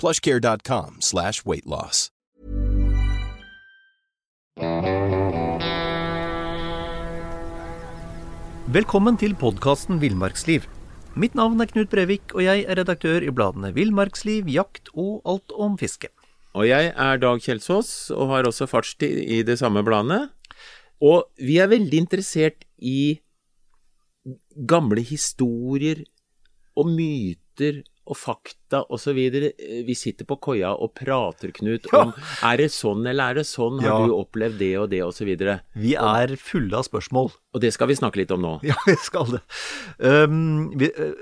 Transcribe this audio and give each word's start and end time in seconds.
plushcare.com 0.00 1.00
slash 1.00 1.44
weightloss. 1.46 2.10
Velkommen 8.66 9.14
til 9.20 9.34
podkasten 9.38 10.00
Villmarksliv. 10.02 10.64
Mitt 11.16 11.36
navn 11.38 11.62
er 11.62 11.68
Knut 11.70 11.88
Brevik, 11.88 12.34
og 12.34 12.42
jeg 12.44 12.64
er 12.68 12.76
redaktør 12.76 13.24
i 13.24 13.32
bladene 13.32 13.70
Villmarksliv, 13.72 14.48
Jakt 14.52 14.90
og 14.92 15.22
Alt 15.24 15.54
om 15.56 15.78
fiske. 15.80 16.10
Og 16.56 16.66
jeg 16.68 16.90
er 16.92 17.20
Dag 17.22 17.40
Kjelsås, 17.40 18.10
og 18.12 18.32
har 18.34 18.48
også 18.48 18.66
fartstid 18.68 19.22
i 19.22 19.42
det 19.46 19.58
samme 19.60 19.84
bladet. 19.86 20.26
Og 21.00 21.28
vi 21.36 21.56
er 21.60 21.70
veldig 21.72 22.02
interessert 22.04 22.66
i 22.76 23.20
gamle 24.68 25.04
historier 25.04 26.02
og 26.76 26.90
myter 26.92 27.82
og 28.06 28.16
fakta 28.16 28.82
osv. 28.92 29.18
Vi 29.86 29.94
sitter 29.98 30.24
på 30.28 30.36
koia 30.42 30.70
og 30.74 30.94
prater, 30.98 31.50
Knut, 31.56 31.86
om 31.96 32.12
er 32.46 32.56
det 32.62 32.68
sånn 32.74 33.06
eller 33.06 33.32
er 33.32 33.40
det 33.40 33.46
sånn, 33.48 33.80
har 33.82 33.88
Ja. 33.90 34.06
du 34.06 34.14
opplevd 34.16 34.58
det 34.58 34.70
og 34.78 34.90
det 34.90 35.02
osv. 35.02 35.32
Vi 35.74 35.94
er 35.94 36.36
fulle 36.36 36.76
av 36.78 36.86
spørsmål. 36.86 37.32
Og 37.56 37.60
det 37.62 37.72
skal 37.72 37.88
vi 37.88 37.94
snakke 37.96 38.20
litt 38.20 38.30
om 38.34 38.42
nå. 38.44 38.54
Ja, 38.66 38.74
vi 38.86 38.96
skal 39.00 39.30
det. 39.36 39.42
Um, 39.98 40.70
vi, 40.78 40.90
eh, 40.92 41.14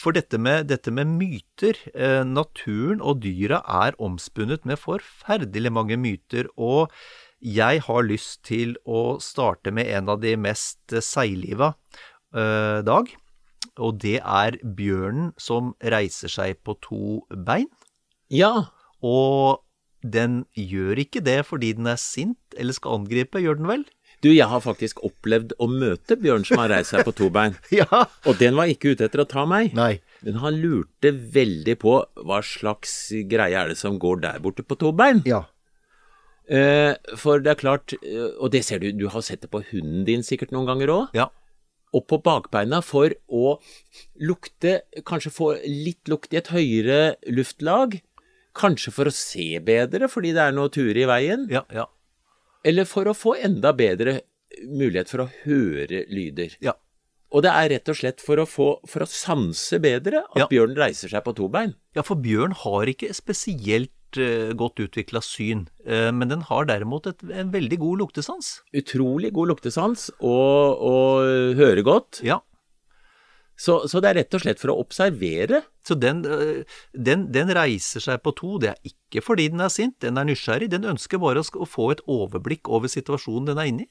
for 0.00 0.12
dette 0.16 0.38
med, 0.40 0.66
dette 0.70 0.90
med 0.94 1.06
myter 1.18 1.76
eh, 1.94 2.22
Naturen 2.24 3.02
og 3.04 3.20
dyra 3.22 3.60
er 3.86 3.98
omspunnet 4.00 4.64
med 4.64 4.80
forferdelig 4.80 5.72
mange 5.72 5.98
myter. 6.00 6.48
Og 6.56 6.88
jeg 7.42 7.82
har 7.88 8.02
lyst 8.06 8.44
til 8.46 8.76
å 8.86 9.18
starte 9.20 9.72
med 9.74 9.88
en 9.90 10.08
av 10.08 10.20
de 10.22 10.36
mest 10.38 10.94
eh, 10.94 11.02
seigliva, 11.04 11.74
eh, 12.34 12.80
Dag. 12.86 13.10
Og 13.80 14.00
det 14.02 14.18
er 14.20 14.58
bjørnen 14.76 15.32
som 15.40 15.72
reiser 15.80 16.28
seg 16.28 16.58
på 16.64 16.74
to 16.84 17.22
bein. 17.46 17.68
Ja, 18.32 18.68
Og 19.02 19.62
den 20.02 20.44
gjør 20.58 20.98
ikke 20.98 21.20
det 21.22 21.44
fordi 21.46 21.72
den 21.78 21.86
er 21.86 21.96
sint 22.00 22.38
eller 22.58 22.74
skal 22.74 22.98
angripe, 23.00 23.38
gjør 23.38 23.58
den 23.60 23.68
vel? 23.70 23.84
du, 24.22 24.28
jeg 24.30 24.46
har 24.46 24.60
faktisk 24.62 25.00
opplevd 25.02 25.50
å 25.58 25.66
møte 25.66 26.14
bjørn 26.14 26.44
som 26.46 26.60
har 26.62 26.70
reist 26.70 26.92
seg 26.94 27.02
på 27.08 27.10
to 27.18 27.26
bein. 27.34 27.56
Ja. 27.74 28.04
Og 28.26 28.36
den 28.38 28.54
var 28.54 28.70
ikke 28.70 28.92
ute 28.94 29.08
etter 29.08 29.24
å 29.24 29.26
ta 29.26 29.42
meg. 29.50 29.72
Nei. 29.74 29.96
Men 30.22 30.38
han 30.38 30.60
lurte 30.62 31.10
veldig 31.10 31.74
på 31.82 31.96
hva 32.22 32.38
slags 32.46 32.92
greie 33.26 33.58
er 33.58 33.72
det 33.72 33.78
som 33.80 33.98
går 33.98 34.20
der 34.22 34.38
borte 34.44 34.62
på 34.62 34.78
to 34.78 34.92
bein. 34.94 35.24
Ja. 35.26 35.40
Eh, 36.46 36.94
for 37.18 37.42
det 37.42 37.50
er 37.56 37.58
klart, 37.58 37.94
eh, 37.98 38.30
og 38.38 38.52
det 38.54 38.62
ser 38.66 38.78
du, 38.82 38.92
du 38.94 39.08
har 39.10 39.22
sett 39.26 39.42
det 39.42 39.50
på 39.50 39.62
hunden 39.72 40.04
din 40.06 40.22
sikkert 40.26 40.54
noen 40.54 40.70
ganger 40.70 40.94
òg, 40.94 41.18
Ja. 41.18 41.26
Opp 41.92 42.06
på 42.08 42.18
bakbeina 42.24 42.80
for 42.84 43.12
å 43.28 43.56
lukte, 44.20 44.80
kanskje 45.08 45.32
få 45.34 45.48
litt 45.66 46.08
lukt 46.08 46.32
i 46.34 46.38
et 46.40 46.48
høyere 46.52 47.16
luftlag, 47.32 47.98
kanskje 48.56 48.92
for 48.92 49.08
å 49.08 49.14
se 49.16 49.58
bedre 49.64 50.08
fordi 50.12 50.32
det 50.36 50.42
er 50.46 50.52
noe 50.56 50.72
ture 50.72 51.02
i 51.04 51.08
veien, 51.08 51.46
Ja. 51.52 51.64
Ja. 51.72 51.86
eller 52.64 52.84
for 52.88 53.04
å 53.08 53.14
få 53.16 53.34
enda 53.40 53.72
bedre 53.76 54.20
mulighet 54.68 55.08
for 55.08 55.24
å 55.26 55.30
høre 55.44 56.04
lyder. 56.12 56.56
ja. 56.60 56.74
Og 57.32 57.40
det 57.46 57.48
er 57.48 57.68
rett 57.72 57.88
og 57.88 57.96
slett 57.96 58.20
for 58.20 58.36
å, 58.36 58.44
få, 58.44 58.66
for 58.86 59.00
å 59.00 59.08
sanse 59.08 59.78
bedre 59.80 60.20
at 60.36 60.50
bjørnen 60.50 60.76
reiser 60.76 61.08
seg 61.08 61.22
på 61.24 61.32
to 61.34 61.46
bein. 61.48 61.70
Ja, 61.96 62.02
for 62.04 62.20
bjørn 62.20 62.52
har 62.52 62.84
ikke 62.92 63.08
spesielt 63.16 63.88
godt 64.58 64.80
utvikla 64.84 65.22
syn, 65.24 65.66
eh, 65.86 66.10
men 66.12 66.28
den 66.28 66.42
har 66.48 66.66
derimot 66.68 67.06
et, 67.06 67.22
en 67.30 67.52
veldig 67.52 67.78
god 67.78 68.02
luktesans. 68.04 68.62
Utrolig 68.74 69.32
god 69.32 69.52
luktesans 69.54 70.10
og, 70.20 70.82
og 70.82 71.56
hører 71.58 71.82
godt. 71.82 72.22
Ja, 72.26 72.40
Så, 73.56 73.86
så 73.86 74.00
det 74.00 74.10
er 74.10 74.16
rett 74.22 74.34
og 74.34 74.42
slett 74.42 74.58
for 74.58 74.72
å 74.72 74.78
observere. 74.80 75.62
så 75.86 75.94
den, 75.94 76.24
eh, 76.24 76.64
den, 76.92 77.32
den 77.32 77.52
reiser 77.54 78.00
seg 78.00 78.22
på 78.22 78.32
to. 78.34 78.58
Det 78.58 78.72
er 78.72 78.80
ikke 78.88 79.22
fordi 79.22 79.48
den 79.52 79.60
er 79.60 79.68
sint, 79.68 80.00
den 80.00 80.18
er 80.18 80.24
nysgjerrig. 80.24 80.70
Den 80.70 80.84
ønsker 80.84 81.18
bare 81.22 81.44
å, 81.44 81.66
få 81.66 81.92
et 81.92 82.02
overblikk 82.06 82.68
over 82.68 82.88
situasjonen 82.88 83.52
den 83.52 83.58
er 83.58 83.70
inne 83.70 83.86
i. 83.86 83.90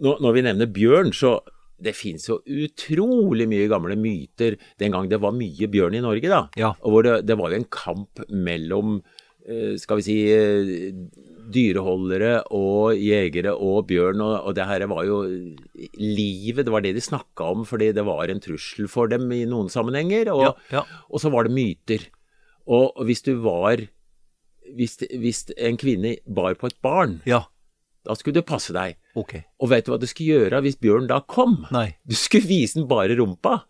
Når, 0.00 0.22
når 0.24 0.32
vi 0.32 0.44
nevner 0.46 0.72
bjørn, 0.72 1.12
så 1.12 1.40
det 1.76 1.92
finnes 1.96 2.24
jo 2.28 2.38
utrolig 2.46 3.44
mye 3.50 3.68
gamle 3.68 3.96
myter 4.00 4.56
den 4.80 4.94
gang 4.94 5.10
det 5.10 5.20
var 5.20 5.34
mye 5.36 5.68
bjørn 5.68 5.98
i 5.98 6.02
Norge, 6.04 6.30
da. 6.32 6.46
Ja. 6.56 6.72
Og 6.80 6.94
hvor 6.94 7.04
det, 7.04 7.18
det 7.28 7.36
var 7.36 7.52
jo 7.52 7.60
en 7.60 7.68
kamp 7.68 8.22
mellom 8.32 8.94
eh, 9.02 9.15
skal 9.78 10.00
vi 10.00 10.04
si 10.06 10.14
eh, 10.34 10.92
dyreholdere 11.54 12.40
og 12.56 12.96
jegere 12.98 13.52
og 13.54 13.84
bjørn, 13.90 14.20
og, 14.24 14.34
og 14.48 14.54
det 14.58 14.66
her 14.66 14.82
var 14.90 15.04
jo 15.06 15.20
livet, 15.94 16.64
det 16.66 16.72
var 16.74 16.82
det 16.82 16.94
de 16.96 17.04
snakka 17.04 17.50
om 17.54 17.62
fordi 17.68 17.92
det 17.94 18.02
var 18.06 18.32
en 18.32 18.42
trussel 18.42 18.88
for 18.90 19.06
dem 19.12 19.28
i 19.34 19.44
noen 19.46 19.70
sammenhenger, 19.72 20.32
og, 20.34 20.42
Ja, 20.48 20.80
ja. 20.80 20.84
og 21.10 21.22
så 21.22 21.30
var 21.30 21.46
det 21.46 21.54
myter. 21.54 22.08
Og, 22.66 22.98
hvis 23.06 23.22
du 23.22 23.36
var 23.44 23.78
hvis, 24.74 24.96
hvis 25.14 25.44
en 25.54 25.76
kvinne 25.78 26.16
bar 26.26 26.56
på 26.58 26.66
et 26.72 26.80
barn, 26.82 27.20
Ja, 27.28 27.44
da 28.06 28.14
skulle 28.18 28.40
du 28.40 28.46
passe 28.46 28.74
deg. 28.74 28.96
Okay. 29.18 29.44
Og 29.62 29.70
vet 29.70 29.86
du 29.86 29.92
hva 29.92 29.98
du 30.02 30.06
skulle 30.10 30.34
gjøre 30.40 30.60
hvis 30.66 30.76
bjørn 30.82 31.06
da 31.10 31.20
kom? 31.26 31.60
Nei. 31.74 31.92
Du 32.06 32.14
skulle 32.18 32.46
vise 32.50 32.78
den 32.80 32.88
bare 32.90 33.14
rumpa. 33.18 33.60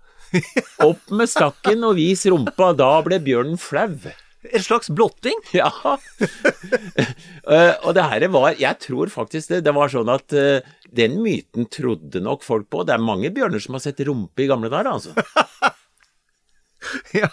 Opp 0.85 1.13
med 1.13 1.29
stakken 1.31 1.85
og 1.87 1.95
vis 2.01 2.25
rumpa, 2.29 2.73
da 2.77 2.91
ble 3.05 3.21
bjørnen 3.25 3.61
flau. 3.61 3.93
En 4.53 4.63
slags 4.63 4.91
blotting? 4.91 5.39
Ja. 5.57 5.71
Eh, 7.47 7.75
og 7.87 7.93
det 7.95 8.03
her 8.03 8.25
var 8.35 8.57
Jeg 8.59 8.75
tror 8.83 9.07
faktisk 9.07 9.53
det, 9.53 9.61
det 9.63 9.71
var 9.77 9.87
sånn 9.93 10.09
at 10.11 10.33
eh, 10.35 10.65
den 10.91 11.21
myten 11.23 11.69
trodde 11.71 12.19
nok 12.19 12.43
folk 12.43 12.67
på. 12.75 12.83
Det 12.83 12.97
er 12.97 13.05
mange 13.05 13.31
bjørner 13.31 13.63
som 13.63 13.77
har 13.79 13.85
sett 13.85 14.03
rumpe 14.09 14.43
i 14.43 14.49
gamle 14.51 14.67
dager, 14.73 14.91
altså. 14.97 15.15
Ja, 17.15 17.29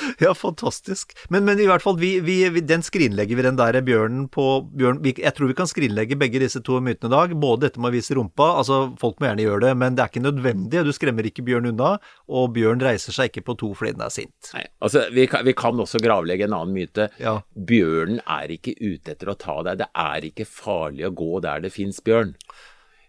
ja 0.24 0.32
fantastisk. 0.34 1.14
Men, 1.32 1.44
men 1.48 1.60
i 1.60 1.66
hvert 1.68 1.84
fall, 1.84 1.98
vi, 2.00 2.16
vi, 2.24 2.36
den 2.60 2.84
skrinlegger 2.86 3.38
vi, 3.38 3.46
den 3.46 3.58
der 3.58 3.78
bjørnen 3.86 4.26
på 4.32 4.46
bjørn, 4.76 5.00
vi, 5.04 5.14
Jeg 5.22 5.34
tror 5.36 5.50
vi 5.50 5.56
kan 5.58 5.70
skrinlegge 5.70 6.18
begge 6.20 6.42
disse 6.42 6.62
to 6.64 6.80
mytene 6.84 7.10
i 7.10 7.14
dag. 7.16 7.34
Både 7.40 7.66
dette 7.66 7.82
med 7.82 7.92
å 7.92 7.96
vise 7.96 8.16
rumpa, 8.18 8.52
altså 8.60 8.80
folk 9.00 9.20
må 9.20 9.30
gjerne 9.30 9.46
gjøre 9.46 9.64
det, 9.66 9.72
men 9.82 9.96
det 9.96 10.04
er 10.04 10.12
ikke 10.12 10.24
nødvendig. 10.26 10.84
Du 10.86 10.92
skremmer 10.96 11.28
ikke 11.28 11.44
bjørn 11.46 11.70
unna, 11.72 11.96
og 12.28 12.54
bjørn 12.56 12.84
reiser 12.84 13.16
seg 13.16 13.32
ikke 13.32 13.46
på 13.50 13.58
to 13.62 13.72
fordi 13.76 13.96
den 13.96 14.06
er 14.06 14.14
sint. 14.14 14.52
Nei, 14.54 14.66
altså, 14.84 15.06
vi 15.14 15.26
kan, 15.30 15.44
vi 15.46 15.56
kan 15.56 15.84
også 15.86 16.00
gravlegge 16.02 16.48
en 16.48 16.56
annen 16.56 16.76
myte. 16.76 17.10
Ja. 17.22 17.38
Bjørnen 17.54 18.22
er 18.22 18.54
ikke 18.54 18.76
ute 18.80 19.16
etter 19.16 19.32
å 19.32 19.38
ta 19.40 19.60
deg. 19.66 19.82
Det 19.82 19.90
er 20.06 20.30
ikke 20.30 20.48
farlig 20.48 21.08
å 21.08 21.14
gå 21.16 21.44
der 21.44 21.66
det 21.66 21.74
fins 21.74 22.02
bjørn. 22.04 22.34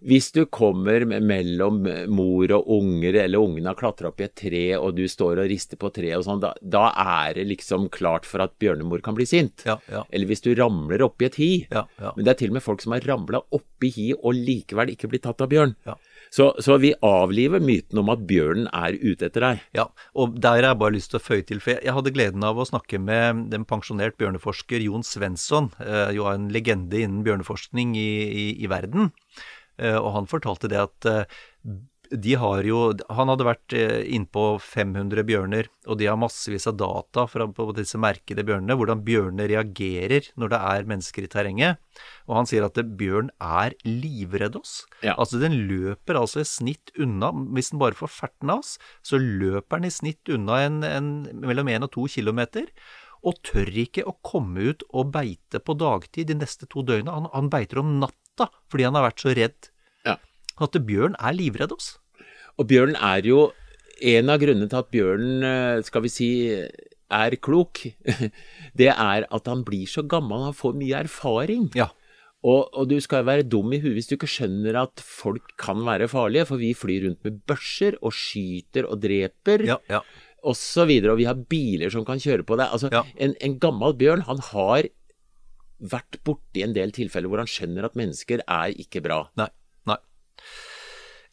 Hvis 0.05 0.29
du 0.35 0.43
kommer 0.45 1.05
mellom 1.07 1.79
mor 2.13 2.51
og 2.53 2.67
unger, 2.77 3.15
eller 3.23 3.41
ungene 3.41 3.71
har 3.71 3.79
klatra 3.79 4.11
opp 4.11 4.21
i 4.21 4.27
et 4.27 4.35
tre, 4.37 4.63
og 4.77 4.93
du 4.97 5.05
står 5.09 5.41
og 5.41 5.49
rister 5.49 5.79
på 5.81 5.89
treet 5.95 6.17
og 6.19 6.25
sånn, 6.27 6.41
da, 6.43 6.51
da 6.61 6.83
er 7.25 7.33
det 7.39 7.47
liksom 7.49 7.87
klart 7.93 8.27
for 8.29 8.43
at 8.45 8.53
bjørnemor 8.61 9.01
kan 9.05 9.17
bli 9.17 9.25
sint. 9.25 9.65
Ja, 9.65 9.79
ja. 9.91 10.03
Eller 10.11 10.29
hvis 10.29 10.43
du 10.45 10.51
ramler 10.57 11.01
oppi 11.05 11.25
et 11.29 11.39
hi. 11.41 11.51
Ja, 11.73 11.87
ja. 12.01 12.11
Men 12.15 12.27
det 12.27 12.35
er 12.35 12.41
til 12.43 12.53
og 12.53 12.59
med 12.59 12.65
folk 12.67 12.83
som 12.85 12.93
har 12.93 13.01
ramla 13.09 13.41
oppi 13.57 13.89
hi 13.95 14.11
og 14.17 14.37
likevel 14.37 14.93
ikke 14.93 15.09
blitt 15.09 15.25
tatt 15.25 15.41
av 15.41 15.49
bjørn. 15.51 15.73
Ja. 15.87 15.97
Så, 16.29 16.49
så 16.59 16.75
vi 16.83 16.89
avliver 17.07 17.61
myten 17.63 18.01
om 18.01 18.09
at 18.11 18.25
bjørnen 18.27 18.65
er 18.75 18.97
ute 18.99 19.29
etter 19.29 19.45
deg. 19.45 19.61
Ja, 19.77 19.85
og 20.13 20.35
der 20.43 20.57
har 20.59 20.73
jeg 20.73 20.79
bare 20.81 20.95
lyst 20.97 21.13
til 21.13 21.21
å 21.21 21.23
føye 21.23 21.45
til, 21.47 21.61
for 21.63 21.77
jeg- 21.77 21.93
hadde 21.97 22.11
gleden 22.13 22.43
av 22.43 22.59
å 22.59 22.65
snakke 22.67 22.99
med 22.99 23.45
den 23.53 23.63
pensjonert 23.65 24.17
bjørneforsker 24.19 24.83
Jon 24.83 25.05
Svensson, 25.07 25.71
eh, 25.79 26.11
jo 26.17 26.27
en 26.27 26.49
legende 26.51 26.99
innen 26.99 27.23
bjørneforskning 27.23 27.95
i, 27.95 28.09
i, 28.27 28.45
i 28.59 28.67
verden. 28.67 29.13
Eh, 29.77 29.97
og 29.97 30.11
han 30.15 30.29
fortalte 30.29 30.69
det 30.71 30.81
at 30.81 31.09
eh, 31.09 31.37
de 32.11 32.35
har 32.39 32.63
jo 32.67 32.79
Han 33.15 33.31
hadde 33.31 33.47
vært 33.47 33.75
eh, 33.75 34.03
innpå 34.15 34.57
500 34.63 35.25
bjørner, 35.27 35.69
og 35.87 35.99
de 35.99 36.07
har 36.09 36.19
massevis 36.19 36.67
av 36.69 36.77
data 36.79 37.25
fra, 37.29 37.47
på 37.51 37.67
disse 37.77 37.99
merkede 37.99 38.45
bjørnene, 38.47 38.77
hvordan 38.77 39.03
bjørnene 39.07 39.47
reagerer 39.51 40.29
når 40.39 40.53
det 40.53 40.59
er 40.71 40.87
mennesker 40.91 41.27
i 41.27 41.31
terrenget. 41.31 41.81
Og 42.27 42.37
han 42.39 42.49
sier 42.49 42.67
at 42.67 42.79
bjørn 42.99 43.31
er 43.43 43.75
livredd 43.87 44.59
oss. 44.59 44.79
Ja. 45.01 45.17
Altså 45.17 45.41
den 45.41 45.57
løper 45.69 46.21
altså 46.21 46.43
i 46.43 46.47
snitt 46.47 46.93
unna 46.99 47.31
Hvis 47.55 47.71
den 47.73 47.81
bare 47.81 47.97
får 47.97 48.13
ferten 48.13 48.53
av 48.53 48.63
oss, 48.63 48.77
så 49.05 49.19
løper 49.19 49.81
den 49.81 49.89
i 49.89 49.97
snitt 49.97 50.31
unna 50.31 50.61
en, 50.67 50.79
en, 50.85 51.11
mellom 51.43 51.73
1 51.73 51.89
og 51.89 51.93
2 51.97 52.07
kilometer. 52.19 52.71
Og 53.27 53.41
tør 53.43 53.67
ikke 53.81 54.05
å 54.07 54.15
komme 54.23 54.69
ut 54.71 54.85
og 54.93 55.11
beite 55.15 55.59
på 55.59 55.75
dagtid 55.75 56.29
de 56.29 56.37
neste 56.37 56.69
to 56.69 56.85
døgna. 56.85 57.17
Han, 57.17 57.29
han 57.33 57.51
beiter 57.51 57.81
om 57.81 57.97
natta 57.99 58.26
fordi 58.69 58.83
han 58.87 58.93
har 58.95 59.07
vært 59.09 59.23
så 59.23 59.33
redd. 59.35 59.69
Ja. 60.05 60.17
At 60.61 60.77
bjørn 60.87 61.15
er 61.19 61.33
livredd 61.37 61.71
oss. 61.75 61.97
Og 62.57 62.67
bjørn 62.69 62.95
er 62.95 63.21
jo 63.25 63.51
En 63.97 64.29
av 64.29 64.37
grunnene 64.37 64.69
til 64.69 64.77
at 64.77 64.91
bjørnen, 64.93 65.41
eh, 65.41 65.81
skal 65.81 66.03
vi 66.03 66.09
si, 66.13 66.27
er 67.09 67.35
klok, 67.41 67.79
det 68.77 68.91
er 68.93 69.23
at 69.25 69.47
han 69.49 69.63
blir 69.65 69.87
så 69.89 70.03
gammel, 70.05 70.43
han 70.45 70.53
får 70.53 70.75
mye 70.77 70.99
erfaring. 70.99 71.63
Ja. 71.73 71.87
Og, 72.45 72.67
og 72.77 72.85
du 72.91 72.99
skal 73.01 73.25
være 73.25 73.41
dum 73.49 73.73
i 73.73 73.79
huet 73.81 73.95
hvis 73.97 74.05
du 74.11 74.13
ikke 74.13 74.29
skjønner 74.29 74.77
at 74.83 75.01
folk 75.01 75.49
kan 75.57 75.81
være 75.87 76.05
farlige, 76.11 76.45
for 76.45 76.61
vi 76.61 76.75
flyr 76.77 77.07
rundt 77.07 77.25
med 77.25 77.39
børser 77.49 77.97
og 78.05 78.13
skyter 78.13 78.85
og 78.85 79.01
dreper. 79.01 79.65
Ja, 79.65 79.79
ja. 79.89 80.03
og 80.45 80.53
så 80.55 80.85
videre, 80.85 81.15
og 81.15 81.17
vi 81.23 81.25
har 81.25 81.41
biler 81.49 81.89
som 81.89 82.05
kan 82.05 82.21
kjøre 82.21 82.45
på 82.45 82.53
deg. 82.61 82.69
Altså, 82.69 82.93
Ja. 82.93 83.01
en, 83.17 83.33
en 83.41 83.57
gammel 83.57 83.97
bjørn, 83.97 84.21
han 84.29 84.37
har 84.53 84.85
vært 85.77 86.19
borti 86.25 86.63
en 86.65 86.75
del 86.75 86.93
tilfeller 86.95 87.31
hvor 87.31 87.43
han 87.43 87.51
skjønner 87.51 87.87
at 87.87 87.97
mennesker 87.99 88.43
er 88.43 88.73
ikke 88.79 89.03
bra. 89.05 89.21
Nei. 89.39 89.49
nei. 89.89 89.99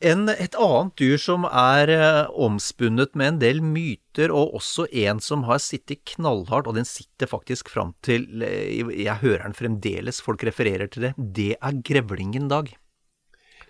En, 0.05 0.26
et 0.29 0.56
annet 0.58 0.94
dyr 1.00 1.20
som 1.23 1.46
er 1.49 1.93
eh, 1.94 2.20
omspunnet 2.46 3.14
med 3.17 3.35
en 3.35 3.41
del 3.41 3.62
myter, 3.64 4.35
og 4.35 4.56
også 4.58 4.88
en 5.06 5.23
som 5.25 5.46
har 5.49 5.62
sittet 5.62 6.05
knallhardt, 6.14 6.69
og 6.69 6.76
den 6.76 6.88
sitter 6.88 7.31
faktisk 7.31 7.73
fram 7.73 7.94
til 8.05 8.26
eh, 8.44 8.85
Jeg 9.00 9.20
hører 9.23 9.46
den 9.46 9.56
fremdeles, 9.56 10.20
folk 10.25 10.44
refererer 10.44 10.91
til 10.93 11.08
det. 11.08 11.14
Det 11.17 11.52
er 11.56 11.85
grevlingen, 11.87 12.50
Dag. 12.52 12.75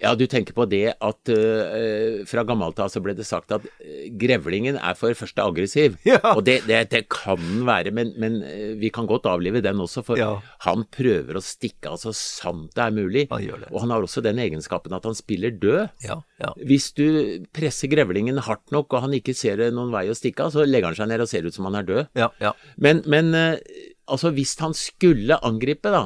Ja, 0.02 0.14
du 0.18 0.24
tenker 0.30 0.56
på 0.56 0.66
det 0.70 0.94
at 0.98 1.30
uh, 1.32 2.24
fra 2.28 2.44
gammelt 2.46 2.78
av 2.82 2.90
så 2.92 3.02
ble 3.04 3.14
det 3.16 3.26
sagt 3.28 3.52
at 3.54 3.64
øh, 3.66 4.06
grevlingen 4.20 4.78
er 4.78 4.96
for 4.98 5.12
det 5.12 5.18
første 5.20 5.44
aggressiv. 5.44 5.98
Ja. 6.14 6.18
Og 6.34 6.44
det, 6.46 6.60
det, 6.68 6.78
det 6.92 7.00
kan 7.10 7.40
den 7.40 7.64
være, 7.66 7.90
men, 7.94 8.12
men 8.20 8.36
øh, 8.44 8.74
vi 8.78 8.90
kan 8.94 9.06
godt 9.08 9.26
avlive 9.30 9.62
den 9.64 9.80
også, 9.82 10.02
for 10.06 10.20
Ja. 10.20 10.36
han 10.66 10.84
prøver 10.94 11.38
å 11.38 11.42
stikke 11.42 11.90
av 11.94 11.98
så 12.02 12.12
sant 12.14 12.74
det 12.76 12.84
er 12.84 12.94
mulig. 12.94 13.24
Han 13.32 13.42
det. 13.42 13.70
Og 13.72 13.80
han 13.82 13.94
har 13.94 14.04
også 14.04 14.22
den 14.24 14.38
egenskapen 14.42 14.94
at 14.94 15.06
han 15.08 15.16
spiller 15.16 15.54
død. 15.54 15.88
Ja, 16.04 16.20
ja. 16.42 16.52
Hvis 16.68 16.90
du 16.96 17.06
presser 17.56 17.90
grevlingen 17.92 18.38
hardt 18.44 18.74
nok 18.74 18.92
og 18.94 19.06
han 19.06 19.16
ikke 19.16 19.34
ser 19.36 19.62
noen 19.74 19.92
vei 19.94 20.06
å 20.12 20.16
stikke 20.18 20.46
av, 20.46 20.54
så 20.54 20.66
legger 20.68 20.92
han 20.92 20.98
seg 21.00 21.10
ned 21.10 21.24
og 21.24 21.30
ser 21.30 21.48
ut 21.48 21.56
som 21.56 21.68
han 21.70 21.80
er 21.80 21.88
død. 21.88 22.04
ja, 22.18 22.30
ja. 22.42 22.52
Men, 22.76 23.02
men 23.10 23.32
uh, 23.34 23.56
altså, 24.10 24.30
hvis 24.34 24.54
han 24.60 24.74
skulle 24.76 25.38
angripe, 25.46 25.90
da 25.94 26.04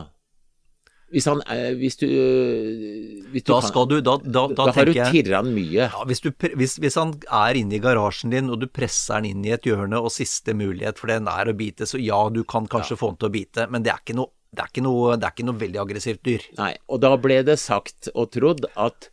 Hvis 1.11 1.25
han 1.25 1.39
eh, 1.49 1.71
Hvis 1.81 1.97
du, 1.97 2.05
eh, 2.05 3.23
hvis 3.33 3.45
du 3.47 3.53
Da 3.53 3.61
kan- 3.63 3.69
skal 3.71 3.87
du 3.89 3.95
Da, 4.05 4.17
da, 4.19 4.43
da, 4.49 4.65
da 4.67 4.73
har 4.77 4.85
du 4.85 4.93
tirra 4.93 5.37
han 5.43 5.53
mye. 5.55 5.87
ja, 5.89 6.05
hvis, 6.05 6.21
du, 6.21 6.31
hvis, 6.57 6.77
hvis 6.83 6.95
han 7.01 7.15
er 7.33 7.55
inne 7.61 7.79
i 7.79 7.81
garasjen 7.81 8.31
din, 8.35 8.51
og 8.53 8.61
du 8.61 8.67
presser 8.67 9.15
han 9.19 9.25
inn 9.29 9.45
i 9.47 9.53
et 9.57 9.63
hjørne, 9.65 9.97
og 10.03 10.11
siste 10.13 10.53
mulighet 10.55 10.99
for 11.01 11.09
den 11.09 11.27
er 11.29 11.47
å 11.49 11.57
bite, 11.57 11.87
så 11.89 11.97
ja, 12.03 12.29
du 12.29 12.43
kan 12.45 12.67
kanskje 12.69 12.99
få 13.01 13.09
han 13.13 13.17
til 13.23 13.29
å 13.31 13.33
bite, 13.33 13.69
men 13.71 13.83
det 13.87 13.93
er 13.95 14.03
ikke 14.05 14.17
noe, 14.21 14.29
det 14.55 14.65
er 14.65 14.69
ikke 14.73 14.85
noe, 14.85 15.17
det 15.17 15.25
er 15.29 15.33
ikke 15.37 15.49
noe 15.49 15.59
veldig 15.65 15.81
aggressivt 15.87 16.23
dyr. 16.25 16.45
Nei, 16.59 16.75
og 16.89 17.01
da 17.01 17.17
ble 17.17 17.43
det 17.43 17.59
sagt 17.59 18.09
og 18.15 18.31
trodd 18.37 18.65
at 18.77 19.09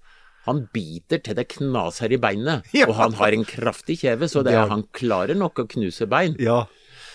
han 0.45 0.67
biter 0.75 1.17
til 1.25 1.33
det 1.39 1.47
knaser 1.55 2.11
i 2.13 2.17
beinet, 2.21 2.67
Ja. 2.75 2.85
og 2.87 2.95
han 2.99 3.13
har 3.17 3.31
en 3.33 3.45
kraftig 3.47 4.01
kjeve, 4.03 4.27
så 4.29 4.43
det, 4.45 4.53
er, 4.53 4.67
han 4.69 4.83
klarer 4.93 5.35
nok 5.35 5.63
å 5.63 5.67
knuse 5.71 6.05
bein. 6.11 6.35
Ja. 6.39 6.65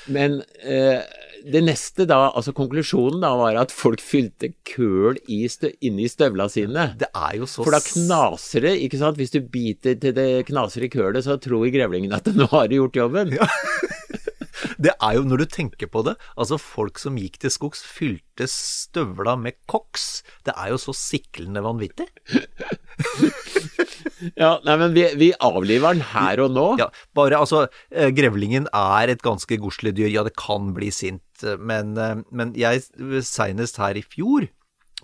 Men 0.09 0.41
eh, 0.65 1.05
det 1.45 1.63
neste 1.65 2.07
da, 2.09 2.31
altså 2.37 2.53
konklusjonen 2.57 3.23
da, 3.25 3.33
var 3.39 3.59
at 3.61 3.73
folk 3.75 4.03
fylte 4.05 4.53
køl 4.69 5.19
i 5.31 5.43
stø 5.51 5.71
inni 5.87 6.09
støvla 6.11 6.49
sine. 6.53 6.91
Det 7.01 7.11
er 7.11 7.39
jo 7.41 7.49
så 7.51 7.65
For 7.65 7.75
da 7.75 7.83
knaser 7.85 8.67
det, 8.67 8.75
ikke 8.87 9.01
sant? 9.01 9.21
Hvis 9.21 9.35
du 9.35 9.41
biter 9.43 9.97
til 10.01 10.17
det 10.17 10.29
knaser 10.51 10.87
i 10.87 10.93
kølet, 10.93 11.25
så 11.27 11.39
tror 11.41 11.69
grevlingen 11.73 12.15
at 12.17 12.29
nå 12.35 12.49
har 12.53 12.69
du 12.71 12.79
gjort 12.81 13.01
jobben. 13.03 13.37
Det 14.81 14.95
er 14.97 15.17
jo, 15.19 15.25
når 15.29 15.43
du 15.43 15.47
tenker 15.53 15.91
på 15.93 16.03
det, 16.07 16.17
altså 16.41 16.57
folk 16.61 17.01
som 17.01 17.19
gikk 17.21 17.37
til 17.43 17.53
skogs, 17.53 17.83
fylte 17.85 18.49
støvla 18.49 19.37
med 19.41 19.59
koks. 19.71 20.23
Det 20.49 20.55
er 20.57 20.73
jo 20.73 20.81
så 20.81 20.97
siklende 20.97 21.63
vanvittig. 21.65 22.09
Ja, 24.37 24.59
nei, 24.67 24.77
men 24.81 24.95
vi, 24.97 25.05
vi 25.21 25.31
avliver 25.41 25.97
den 25.97 26.05
her 26.13 26.43
og 26.45 26.53
nå. 26.55 26.67
Ja, 26.81 26.89
bare 27.17 27.41
altså, 27.41 27.67
eh, 27.93 28.11
grevlingen 28.15 28.69
er 28.77 29.13
et 29.13 29.25
ganske 29.25 29.57
godslig 29.61 29.95
dyr. 29.97 30.11
Ja, 30.13 30.25
det 30.27 30.37
kan 30.41 30.73
bli 30.77 30.91
sint, 30.95 31.25
eh, 31.45 31.57
men, 31.57 31.95
eh, 32.01 32.21
men 32.31 32.53
jeg, 32.59 32.85
seinest 33.27 33.81
her 33.81 33.97
i 33.97 34.05
fjor, 34.05 34.49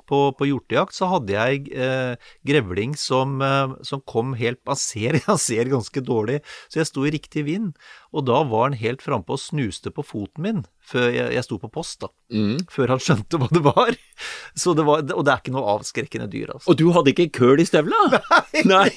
på, 0.06 0.20
på 0.36 0.48
hjortejakt, 0.48 0.96
så 0.96 1.08
hadde 1.10 1.34
jeg 1.34 1.70
eh, 1.72 2.16
grevling 2.46 2.96
som, 2.98 3.38
eh, 3.44 3.76
som 3.86 4.02
kom 4.06 4.34
helt 4.38 4.60
Han 4.66 4.78
ser, 4.80 5.20
han 5.30 5.40
ser 5.40 5.70
ganske 5.72 6.02
dårlig, 6.04 6.40
så 6.68 6.82
jeg 6.82 6.90
sto 6.90 7.06
i 7.06 7.14
riktig 7.14 7.46
vind. 7.48 7.72
Og 8.16 8.26
da 8.28 8.40
var 8.48 8.70
han 8.70 8.78
helt 8.80 9.02
frampå 9.04 9.36
og 9.36 9.42
snuste 9.42 9.92
på 9.92 10.04
foten 10.06 10.44
min, 10.44 10.62
før 10.80 11.08
jeg, 11.10 11.32
jeg 11.36 11.46
sto 11.46 11.58
på 11.62 11.72
post, 11.72 12.00
da. 12.04 12.12
Mm. 12.32 12.62
Før 12.72 12.94
han 12.94 13.02
skjønte 13.02 13.40
hva 13.40 13.50
det 13.52 13.64
var. 13.66 13.96
Så 14.62 14.76
det 14.76 14.86
var. 14.88 15.04
Og 15.12 15.26
det 15.26 15.34
er 15.34 15.42
ikke 15.42 15.56
noe 15.56 15.74
avskrekkende 15.76 16.30
dyr, 16.32 16.54
altså. 16.56 16.70
Og 16.72 16.80
du 16.80 16.86
hadde 16.96 17.12
ikke 17.12 17.28
køl 17.42 17.62
i 17.62 17.68
støvla? 17.68 18.22
Nei. 18.72 18.88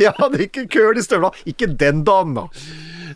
Jeg 0.00 0.12
hadde 0.18 0.44
ikke 0.44 0.68
køl 0.72 1.00
i 1.00 1.06
støvla. 1.06 1.32
Ikke 1.48 1.70
den 1.70 2.04
dagen, 2.06 2.36
da. 2.36 2.48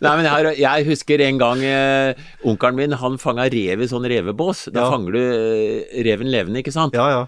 Nei, 0.00 0.12
men 0.16 0.24
jeg, 0.26 0.32
har, 0.32 0.48
jeg 0.60 0.86
husker 0.88 1.22
en 1.26 1.38
gang 1.40 1.62
eh, 1.64 2.14
onkelen 2.44 2.76
min 2.78 2.92
han 3.00 3.18
fanga 3.18 3.48
rev 3.52 3.82
i 3.82 3.88
sånn 3.90 4.06
revebås. 4.08 4.66
Da 4.72 4.84
Ja. 4.86 4.90
fanger 4.92 5.12
du 5.16 5.20
eh, 5.22 6.02
reven 6.06 6.30
levende, 6.30 6.62
ikke 6.62 6.74
sant? 6.74 6.94
Ja, 6.98 7.08
ja. 7.10 7.24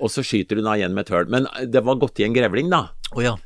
Og 0.00 0.08
så 0.12 0.22
skyter 0.24 0.56
du 0.56 0.62
den 0.62 0.68
av 0.72 0.78
igjen 0.80 0.94
med 0.96 1.06
et 1.08 1.14
høl. 1.14 1.26
Men 1.32 1.46
det 1.70 1.82
var 1.84 1.96
gått 2.00 2.20
i 2.20 2.24
en 2.24 2.32
grevling, 2.36 2.70
da. 2.72 2.86
Oh, 3.14 3.22
ja. 3.24 3.36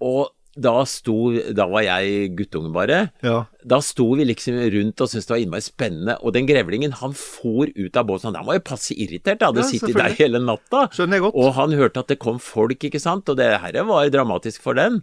Og 0.00 0.28
da 0.58 0.80
sto 0.90 1.30
Da 1.54 1.68
var 1.70 1.84
jeg 1.86 2.32
guttunge, 2.34 2.72
bare. 2.74 3.12
Ja. 3.22 3.44
Da 3.62 3.78
sto 3.84 4.08
vi 4.18 4.24
liksom 4.26 4.56
rundt 4.74 4.98
og 5.04 5.10
syntes 5.10 5.26
det 5.28 5.34
var 5.36 5.42
innmari 5.42 5.62
spennende. 5.62 6.16
Og 6.26 6.32
den 6.34 6.48
grevlingen, 6.48 6.96
han 6.98 7.12
for 7.14 7.66
ut 7.70 7.96
av 8.00 8.06
båsen. 8.08 8.34
Han 8.34 8.46
var 8.48 8.58
jo 8.58 8.64
passe 8.66 8.94
irritert. 8.96 9.42
Hadde 9.46 9.62
Ja, 9.62 9.68
sittet 9.70 9.94
der 9.94 10.16
hele 10.18 10.40
natta. 10.42 10.88
Skjønner 10.90 11.18
jeg 11.20 11.26
godt. 11.28 11.38
Og 11.38 11.52
han 11.54 11.76
hørte 11.78 12.02
at 12.02 12.08
det 12.10 12.18
kom 12.18 12.40
folk, 12.42 12.78
ikke 12.82 12.98
sant. 13.02 13.28
Og 13.30 13.36
det 13.38 13.46
her 13.62 13.78
var 13.86 14.10
dramatisk 14.10 14.62
for 14.66 14.74
den. 14.74 15.02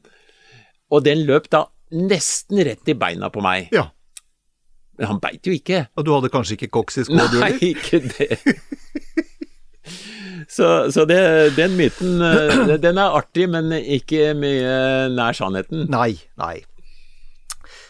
Og 0.92 1.04
den 1.08 1.24
løp 1.28 1.48
da 1.50 1.66
nesten 1.96 2.62
rett 2.68 2.92
i 2.92 2.98
beina 3.00 3.32
på 3.34 3.44
meg. 3.46 3.72
Ja. 3.76 3.90
Men 5.00 5.12
han 5.12 5.22
beit 5.24 5.48
jo 5.48 5.56
ikke. 5.56 5.86
Og 5.96 6.08
du 6.08 6.14
hadde 6.16 6.32
kanskje 6.34 6.60
ikke 6.60 6.72
koks 6.78 7.02
i 7.02 7.08
skoa, 7.08 7.28
du 7.32 7.40
Nei, 7.42 7.56
ikke 7.74 8.04
det. 8.06 8.40
Så, 10.48 10.92
så 10.92 11.08
det, 11.10 11.18
den 11.58 11.74
myten, 11.74 12.20
eh, 12.22 12.76
den 12.78 13.00
er 13.02 13.16
artig, 13.18 13.48
men 13.50 13.72
ikke 13.74 14.36
mye 14.38 15.08
nær 15.10 15.34
sannheten. 15.34 15.88
Nei, 15.90 16.20
nei. 16.38 16.60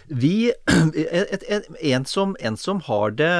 Vi 0.07 0.53
en, 1.91 2.05
som, 2.07 2.35
en 2.39 2.57
som 2.57 2.79
har 2.87 3.15
det 3.19 3.35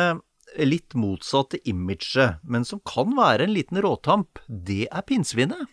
litt 0.59 0.95
motsatte 0.99 1.61
imaget, 1.67 2.41
men 2.43 2.67
som 2.67 2.81
kan 2.87 3.15
være 3.17 3.47
en 3.47 3.55
liten 3.55 3.79
råtamp, 3.83 4.39
det 4.47 4.85
er 4.91 5.07
pinnsvinet. 5.07 5.71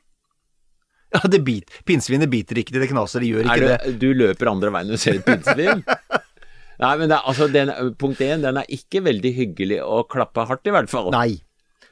Ja, 1.12 1.20
det 1.28 1.42
bit, 1.44 1.72
pinnsvinet 1.88 2.30
biter 2.32 2.56
ikke 2.62 2.78
det 2.78 2.88
knaser, 2.88 3.20
det 3.20 3.28
gjør 3.28 3.48
ikke 3.48 3.62
det. 3.66 3.78
det, 3.84 3.94
du 4.00 4.12
løper 4.16 4.48
andre 4.52 4.70
veien 4.72 4.88
når 4.88 5.00
du 5.00 5.02
ser 5.02 5.18
et 5.18 5.26
pinnsvin? 5.26 5.82
Nei, 6.82 6.92
men 6.98 7.10
det 7.12 7.18
altså, 7.20 7.48
den, 7.52 7.70
punkt 8.00 8.22
én, 8.24 8.42
den 8.42 8.58
er 8.58 8.70
ikke 8.72 9.02
veldig 9.04 9.32
hyggelig 9.36 9.82
å 9.84 10.02
klappe 10.10 10.46
hardt, 10.48 10.64
i 10.66 10.72
hvert 10.74 10.90
fall. 10.90 11.12
Nei, 11.14 11.42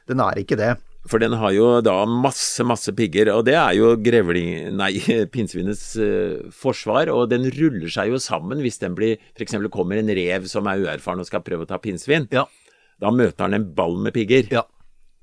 den 0.09 0.23
er 0.25 0.41
ikke 0.41 0.59
det. 0.59 0.73
For 1.09 1.23
den 1.23 1.33
har 1.41 1.53
jo 1.57 1.69
da 1.85 1.95
masse, 2.09 2.65
masse 2.67 2.93
pigger, 2.97 3.31
og 3.33 3.45
det 3.49 3.55
er 3.57 3.77
jo 3.79 3.93
grevling... 4.03 4.73
Nei, 4.77 4.93
pinnsvinets 5.35 5.85
uh, 6.01 6.51
forsvar, 6.53 7.13
og 7.13 7.31
den 7.33 7.47
ruller 7.55 7.93
seg 7.93 8.13
jo 8.13 8.21
sammen 8.21 8.61
hvis 8.65 8.81
den 8.83 8.97
blir 8.99 9.17
F.eks. 9.37 9.57
kommer 9.73 10.01
en 10.01 10.13
rev 10.17 10.49
som 10.51 10.69
er 10.69 10.83
uerfaren 10.83 11.23
og 11.23 11.29
skal 11.29 11.45
prøve 11.47 11.65
å 11.65 11.71
ta 11.71 11.81
pinnsvin. 11.81 12.29
Ja, 12.35 12.49
Da 13.01 13.13
møter 13.15 13.47
han 13.47 13.57
en 13.57 13.71
ball 13.77 13.97
med 14.01 14.17
pigger. 14.17 14.51
ja. 14.53 14.67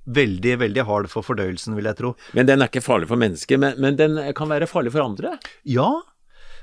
Veldig, 0.07 0.53
veldig 0.61 0.85
hard 0.87 1.09
for 1.11 1.25
fordøyelsen, 1.25 1.75
vil 1.75 1.89
jeg 1.89 1.97
tro. 1.99 2.13
Men 2.37 2.47
den 2.47 2.61
er 2.63 2.69
ikke 2.71 2.83
farlig 2.85 3.09
for 3.09 3.19
mennesker, 3.19 3.59
men, 3.59 3.75
men 3.83 3.97
den 3.99 4.15
kan 4.37 4.47
være 4.51 4.69
farlig 4.69 4.93
for 4.93 5.03
andre. 5.03 5.33
Ja, 5.67 5.89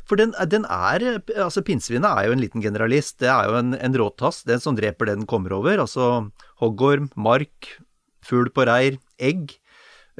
for 0.08 0.20
den, 0.20 0.34
den 0.52 0.66
er 0.68 1.22
Altså, 1.32 1.62
pinnsvinet 1.64 2.08
er 2.08 2.28
jo 2.28 2.34
en 2.36 2.42
liten 2.42 2.64
generalist. 2.64 3.18
Det 3.22 3.30
er 3.32 3.48
jo 3.48 3.58
en, 3.60 3.74
en 3.76 3.98
råtass. 4.00 4.42
Den 4.48 4.60
som 4.60 4.76
dreper 4.76 5.08
det 5.08 5.18
den 5.20 5.28
kommer 5.28 5.54
over. 5.56 5.80
Altså 5.80 6.30
hoggorm, 6.60 7.10
mark, 7.16 7.70
fugl 8.24 8.50
på 8.52 8.66
reir, 8.68 8.98
egg. 9.20 9.54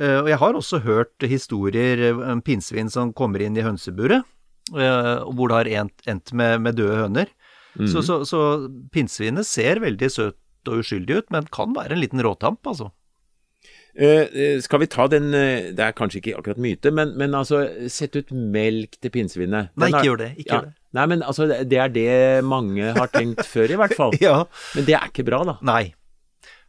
Eh, 0.01 0.21
Og 0.23 0.29
jeg 0.33 0.41
har 0.41 0.57
også 0.57 0.81
hørt 0.85 1.29
historier 1.29 2.01
eh, 2.11 2.23
om 2.33 2.41
pinnsvin 2.45 2.89
som 2.93 3.13
kommer 3.17 3.45
inn 3.45 3.57
i 3.61 3.65
hønseburet, 3.65 4.25
eh, 4.73 5.17
hvor 5.37 5.53
det 5.53 5.61
har 5.61 5.73
endt, 5.85 6.33
med, 6.33 6.61
med 6.65 6.81
døde 6.81 7.01
høner. 7.05 7.33
Så, 7.91 8.05
så, 8.07 8.21
så 8.23 8.41
pinnsvinet 8.95 9.45
ser 9.49 9.81
veldig 9.83 10.09
søt 10.15 10.69
og 10.71 10.81
uskyldig 10.81 11.17
ut, 11.19 11.33
men 11.35 11.49
kan 11.53 11.73
være 11.77 11.97
en 11.97 12.01
liten 12.01 12.23
råtamp, 12.23 12.63
altså. 12.71 12.93
Eh, 13.95 14.27
eh, 14.27 14.61
skal 14.61 14.81
vi 14.83 14.89
ta 14.91 15.05
den 15.07 15.29
eh, 15.39 15.71
Det 15.71 15.85
er 15.85 15.93
kanskje 15.95 16.19
ikke 16.19 16.39
akkurat 16.41 16.59
myte, 16.59 16.91
men, 16.91 17.13
men 17.15 17.35
altså 17.39 17.61
Sett 17.93 18.17
ut 18.19 18.33
melk 18.35 18.97
til 18.99 19.13
pinnsvinet. 19.15 19.71
Nei, 19.79 19.91
ikke 19.93 20.07
gjør 20.09 20.23
det. 20.25 20.31
Ikke 20.35 20.49
ja. 20.49 20.57
gjør 20.57 20.71
det. 20.71 20.75
Nei, 20.95 21.05
men 21.11 21.23
altså 21.27 21.47
det 21.51 21.79
er 21.79 21.93
det 21.95 22.09
mange 22.47 22.95
har 22.95 23.11
tenkt 23.11 23.47
før, 23.55 23.71
i 23.71 23.79
hvert 23.79 23.95
fall. 23.99 24.15
Ja. 24.23 24.45
Men 24.75 24.89
det 24.89 24.99
er 24.99 25.11
ikke 25.11 25.27
bra, 25.27 25.43
da. 25.47 25.57
Nei. 25.67 25.85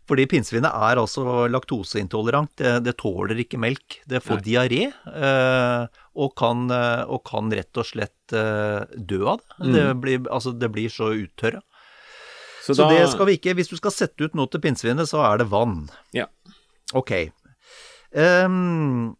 Fordi 0.05 0.27
pinnsvinet 0.29 0.69
er 0.69 1.01
altså 1.01 1.47
laktoseintolerant. 1.49 2.51
Det, 2.61 2.73
det 2.85 2.93
tåler 3.01 3.41
ikke 3.41 3.57
melk. 3.61 3.99
Det 4.05 4.21
får 4.21 4.41
Nei. 4.41 4.45
diaré 4.45 4.81
eh, 4.93 6.01
og, 6.13 6.33
kan, 6.37 6.67
og 7.09 7.23
kan 7.25 7.49
rett 7.53 7.81
og 7.81 7.89
slett 7.89 8.33
dø 8.33 9.21
av 9.33 9.41
det. 9.41 9.57
Mm. 9.61 9.71
Det, 9.73 9.85
blir, 10.01 10.19
altså, 10.29 10.53
det 10.53 10.69
blir 10.73 10.93
så 10.93 11.09
uttørra. 11.13 11.61
Så, 12.65 12.73
Så 12.73 12.81
da 12.81 12.95
det 12.97 13.09
skal 13.11 13.27
vi 13.29 13.35
ikke 13.37 13.53
Hvis 13.53 13.69
du 13.69 13.75
skal 13.77 13.93
sette 13.93 14.25
ut 14.25 14.37
noe 14.37 14.49
til 14.49 14.61
pinnsvinet, 14.63 15.05
så 15.09 15.21
er 15.25 15.41
det 15.41 15.49
vann. 15.51 15.83
Ja. 16.17 16.25
Ok. 16.93 17.11
Um, 18.15 19.15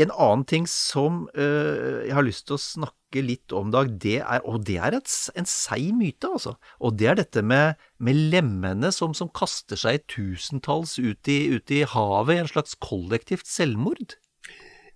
en 0.00 0.12
annen 0.14 0.46
ting 0.48 0.64
som 0.70 1.26
uh, 1.36 2.00
jeg 2.06 2.14
har 2.16 2.24
lyst 2.24 2.46
til 2.48 2.56
å 2.56 2.62
snakke 2.62 3.22
litt 3.26 3.52
om, 3.52 3.72
Dag, 3.74 3.90
det 4.00 4.20
er, 4.22 4.40
og 4.48 4.64
det 4.68 4.78
er 4.80 4.96
et, 4.96 5.10
en 5.36 5.48
seig 5.50 5.90
myte, 5.98 6.30
altså. 6.30 6.54
Og 6.80 6.96
det 6.98 7.10
er 7.10 7.20
dette 7.20 7.42
med, 7.44 7.78
med 7.98 8.18
lemmene 8.32 8.92
som, 8.94 9.14
som 9.18 9.30
kaster 9.34 9.78
seg 9.80 10.06
tusentalls 10.10 10.96
ut 11.02 11.30
i, 11.30 11.40
ut 11.52 11.74
i 11.74 11.82
havet 11.84 12.36
i 12.36 12.42
en 12.44 12.50
slags 12.50 12.78
kollektivt 12.80 13.50
selvmord. 13.50 14.16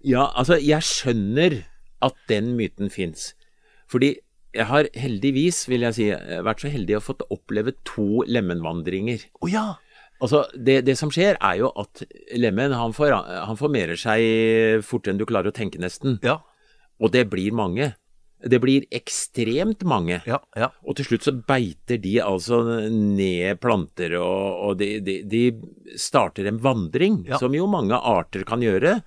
Ja, 0.04 0.30
altså, 0.32 0.60
jeg 0.62 0.84
skjønner 0.86 1.62
at 2.04 2.16
den 2.30 2.54
myten 2.58 2.92
fins. 2.92 3.32
Fordi 3.90 4.14
jeg 4.54 4.68
har 4.70 4.86
heldigvis, 4.94 5.64
vil 5.68 5.82
jeg 5.88 5.96
si, 5.96 6.10
vært 6.46 6.62
så 6.62 6.70
heldig 6.70 6.98
å 6.98 7.02
fått 7.02 7.24
oppleve 7.34 7.74
to 7.88 8.22
lemenvandringer. 8.30 9.26
Å 9.42 9.50
ja! 9.50 9.66
Altså, 10.22 10.44
det, 10.54 10.84
det 10.86 10.94
som 10.98 11.10
skjer, 11.12 11.36
er 11.42 11.56
jo 11.58 11.72
at 11.80 12.04
lemen 12.38 12.72
han, 12.72 12.92
for, 12.96 13.10
han 13.12 13.56
formerer 13.58 13.98
seg 13.98 14.84
fortere 14.86 15.12
enn 15.14 15.18
du 15.20 15.26
klarer 15.28 15.50
å 15.50 15.56
tenke, 15.56 15.80
nesten. 15.82 16.18
Ja, 16.24 16.38
Og 17.02 17.10
det 17.12 17.26
blir 17.32 17.52
mange. 17.52 17.94
Det 18.44 18.58
blir 18.60 18.84
ekstremt 18.92 19.82
mange. 19.88 20.20
ja, 20.28 20.38
ja. 20.56 20.68
Og 20.84 20.96
til 20.98 21.06
slutt 21.08 21.24
så 21.26 21.32
beiter 21.48 21.96
de 21.98 22.18
altså 22.20 22.58
ned 22.92 23.58
planter, 23.60 24.14
og, 24.20 24.68
og 24.68 24.78
de, 24.78 24.98
de, 25.00 25.18
de 25.24 25.42
starter 25.96 26.46
en 26.50 26.60
vandring, 26.62 27.24
Ja. 27.28 27.38
som 27.40 27.54
jo 27.56 27.66
mange 27.66 27.96
arter 27.96 28.44
kan 28.44 28.60
gjøre. 28.62 28.98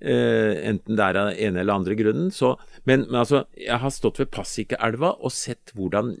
Eh, 0.00 0.52
enten 0.68 0.96
det 0.96 1.02
er 1.06 1.16
av 1.18 1.30
ene 1.34 1.60
eller 1.62 1.78
andre 1.80 1.94
grunnen. 1.98 2.30
Så, 2.30 2.54
men, 2.84 3.06
men 3.10 3.20
altså, 3.22 3.44
jeg 3.58 3.78
har 3.82 3.90
stått 3.94 4.20
ved 4.22 4.30
Passikeelva 4.30 5.14
og 5.20 5.32
sett 5.32 5.72
hvordan 5.76 6.14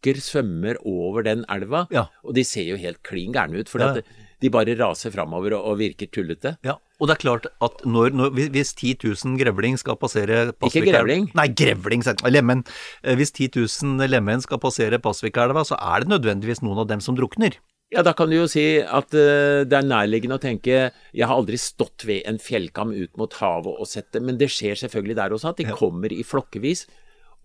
lemenflokker 0.00 0.20
svømmer 0.20 0.76
over 0.84 1.22
den 1.24 1.44
elva. 1.48 1.86
Ja. 1.90 2.08
Og 2.24 2.34
de 2.34 2.44
ser 2.44 2.64
jo 2.68 2.76
helt 2.76 3.02
klin 3.02 3.32
gærne 3.32 3.60
ut, 3.60 3.68
for 3.68 3.78
Ja. 3.80 4.00
de 4.40 4.48
bare 4.48 4.74
raser 4.76 5.10
framover 5.10 5.52
og, 5.52 5.64
og 5.72 5.78
virker 5.78 6.06
tullete. 6.10 6.56
Ja, 6.64 6.78
og 6.98 7.08
det 7.08 7.16
er 7.18 7.20
klart 7.20 7.46
at 7.60 7.84
når, 7.84 8.10
når, 8.14 8.30
hvis 8.50 8.72
10 8.74 8.96
000 9.04 9.36
grevling 9.38 9.76
skal 9.78 9.96
passere 9.96 10.52
Pasvikelva- 10.52 11.04
grevling. 11.04 11.30
Nei, 11.34 11.48
grevling, 11.48 12.02
lemen. 12.30 12.64
Eh, 13.04 13.14
Hvis 13.16 13.32
10 13.32 13.50
000 13.56 14.08
lemen 14.08 14.40
skal 14.40 14.58
passere 14.58 14.98
Pasvikelva, 14.98 15.62
så 15.64 15.76
er 15.78 16.00
det 16.00 16.08
nødvendigvis 16.08 16.62
noen 16.62 16.78
av 16.78 16.88
dem 16.88 17.00
som 17.00 17.14
drukner. 17.14 17.58
Ja, 17.92 18.02
da 18.02 18.12
kan 18.14 18.30
du 18.30 18.36
jo 18.36 18.46
si 18.46 18.78
at 18.80 19.12
uh, 19.12 19.64
det 19.66 19.72
er 19.74 19.82
nærliggende 19.82 20.36
å 20.38 20.40
tenke 20.40 20.92
Jeg 21.12 21.26
har 21.26 21.34
aldri 21.34 21.58
stått 21.58 22.04
ved 22.06 22.22
en 22.24 22.38
fjellkam 22.38 22.92
ut 22.94 23.16
mot 23.18 23.32
havet 23.34 23.74
og 23.80 23.84
sett 23.88 24.12
det, 24.12 24.22
men 24.22 24.38
det 24.38 24.46
skjer 24.48 24.76
selvfølgelig 24.78 25.16
der 25.16 25.30
også, 25.34 25.50
at 25.50 25.56
de 25.58 25.64
kommer 25.74 26.08
i 26.12 26.22
flokkevis. 26.22 26.86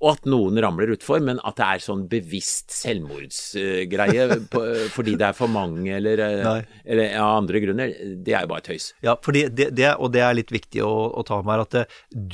Og 0.04 0.10
at 0.12 0.26
noen 0.28 0.60
ramler 0.60 0.92
utfor, 0.92 1.22
men 1.24 1.40
at 1.48 1.56
det 1.56 1.66
er 1.66 1.80
sånn 1.86 2.02
bevisst 2.12 2.74
selvmordsgreie 2.76 4.26
på- 4.52 4.66
fordi 4.94 5.16
det 5.18 5.30
er 5.30 5.34
for 5.38 5.48
mange 5.48 5.88
eller, 5.96 6.20
eller 6.20 7.06
av 7.06 7.16
ja, 7.16 7.30
andre 7.38 7.62
grunner, 7.64 7.94
det 8.26 8.34
er 8.36 8.44
jo 8.46 8.52
bare 8.52 8.66
tøys. 8.66 8.90
Ja, 9.06 9.16
fordi 9.24 9.46
det, 9.50 9.70
det, 9.78 9.94
og 9.98 10.12
det 10.14 10.22
er 10.26 10.36
litt 10.38 10.52
viktig 10.54 10.84
å, 10.84 10.92
å 11.16 11.24
ta 11.28 11.40
med 11.42 11.56
her, 11.56 11.64
at 11.66 11.72
det, 11.78 11.86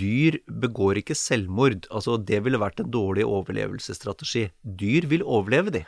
dyr 0.02 0.40
begår 0.50 1.02
ikke 1.04 1.16
selvmord. 1.18 1.86
Altså, 1.92 2.18
det 2.18 2.42
ville 2.46 2.60
vært 2.62 2.82
en 2.84 2.92
dårlig 2.92 3.26
overlevelsesstrategi. 3.30 4.48
Dyr 4.66 5.08
vil 5.12 5.24
overleve, 5.24 5.72
de. 5.78 5.86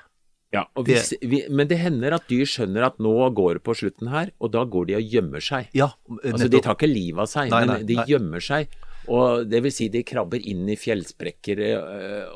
Ja, 0.54 0.68
og 0.78 0.86
hvis, 0.86 1.16
vi, 1.26 1.40
Men 1.50 1.66
det 1.66 1.80
hender 1.82 2.14
at 2.14 2.28
dyr 2.30 2.46
skjønner 2.46 2.86
at 2.86 3.00
nå 3.02 3.14
går 3.34 3.56
det 3.58 3.64
på 3.66 3.74
slutten 3.74 4.12
her, 4.14 4.30
og 4.38 4.52
da 4.54 4.62
går 4.70 4.86
de 4.92 4.98
og 5.00 5.08
gjemmer 5.16 5.42
seg. 5.42 5.72
Ja, 5.74 5.88
Altså, 6.22 6.46
De 6.54 6.62
tar 6.62 6.76
ikke 6.78 6.92
livet 6.92 7.24
av 7.26 7.32
seg, 7.32 7.50
Nei, 7.50 7.64
men 7.66 7.72
nei, 7.74 7.84
de 7.90 7.98
nei. 7.98 8.06
gjemmer 8.12 8.44
seg. 8.46 8.70
Og 9.12 9.48
det 9.52 9.60
vil 9.66 9.74
si 9.74 9.90
de 9.92 10.04
krabber 10.08 10.40
inn 10.40 10.68
i 10.72 10.78
fjellsprekker 10.80 11.60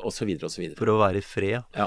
osv. 0.04 0.30
osv. 0.44 0.64
for 0.76 0.90
å 0.92 0.98
være 1.00 1.22
i 1.22 1.24
fred. 1.24 1.62
Ja. 1.76 1.86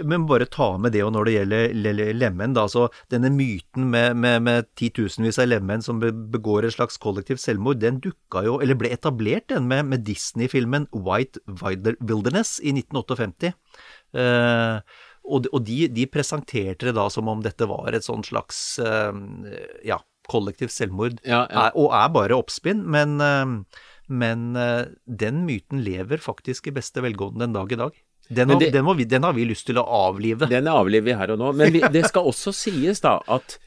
Men, 0.00 0.24
bare 0.30 0.46
ta 0.48 0.70
med 0.80 0.94
det 0.96 1.02
og 1.04 1.12
når 1.12 1.28
det 1.28 1.34
gjelder 1.34 1.74
le- 1.76 1.92
le- 1.98 2.12
lemen, 2.16 2.54
da. 2.56 2.64
Så 2.70 2.86
denne 3.12 3.28
myten 3.34 3.90
med, 3.92 4.16
med, 4.16 4.40
med 4.46 4.70
titusenvis 4.80 5.38
av 5.42 5.50
lemen 5.50 5.84
som 5.84 6.00
begår 6.00 6.64
et 6.68 6.76
slags 6.76 6.96
kollektivt 7.02 7.42
selvmord, 7.42 7.82
den 7.82 8.00
dukka 8.04 8.44
jo, 8.46 8.56
eller 8.64 8.78
ble 8.80 8.92
etablert 8.96 9.48
den 9.52 9.68
med, 9.68 9.90
med 9.92 10.06
Disney-filmen 10.08 10.88
White 10.94 11.42
Wilderness 12.00 12.56
i 12.64 12.72
1958. 12.78 13.52
Uh, 14.14 14.80
og 15.24 15.44
de, 15.44 15.50
og 15.56 15.62
de, 15.64 15.78
de 15.88 16.04
presenterte 16.12 16.88
det 16.88 16.96
da 16.96 17.06
som 17.12 17.28
om 17.32 17.40
dette 17.44 17.66
var 17.68 17.96
et 17.96 18.04
sånn 18.04 18.24
slags 18.26 18.58
uh, 18.84 19.12
ja, 19.84 19.98
kollektivt 20.30 20.72
selvmord, 20.72 21.18
Ja, 21.24 21.44
ja. 21.48 21.66
Er, 21.68 21.76
og 21.80 21.92
er 21.96 22.12
bare 22.12 22.36
oppspinn. 22.36 22.80
Men, 22.88 23.18
eh, 23.20 23.82
men 24.08 24.56
eh, 24.56 24.84
den 25.06 25.44
myten 25.46 25.82
lever 25.84 26.20
faktisk 26.22 26.68
i 26.68 26.74
beste 26.76 27.02
velgående 27.04 27.46
den 27.46 27.54
dag 27.56 27.72
i 27.72 27.78
dag. 27.80 27.92
Den 28.28 28.48
det- 28.58 28.70
den, 28.72 28.84
må 28.84 28.94
vi, 28.96 29.04
den 29.04 29.22
har 29.22 29.32
vi 29.36 29.44
lyst 29.44 29.66
til 29.66 29.76
å 29.80 29.84
avlive. 29.84 30.48
Den 30.48 30.66
avliver 30.68 31.04
vi 31.10 31.16
her 31.18 31.30
og 31.34 31.38
nå. 31.42 31.52
Men 31.56 31.72
vi, 31.72 31.80
det 31.92 32.06
skal 32.08 32.24
også 32.30 32.52
sies 32.56 33.00
da 33.04 33.18
at 33.28 33.58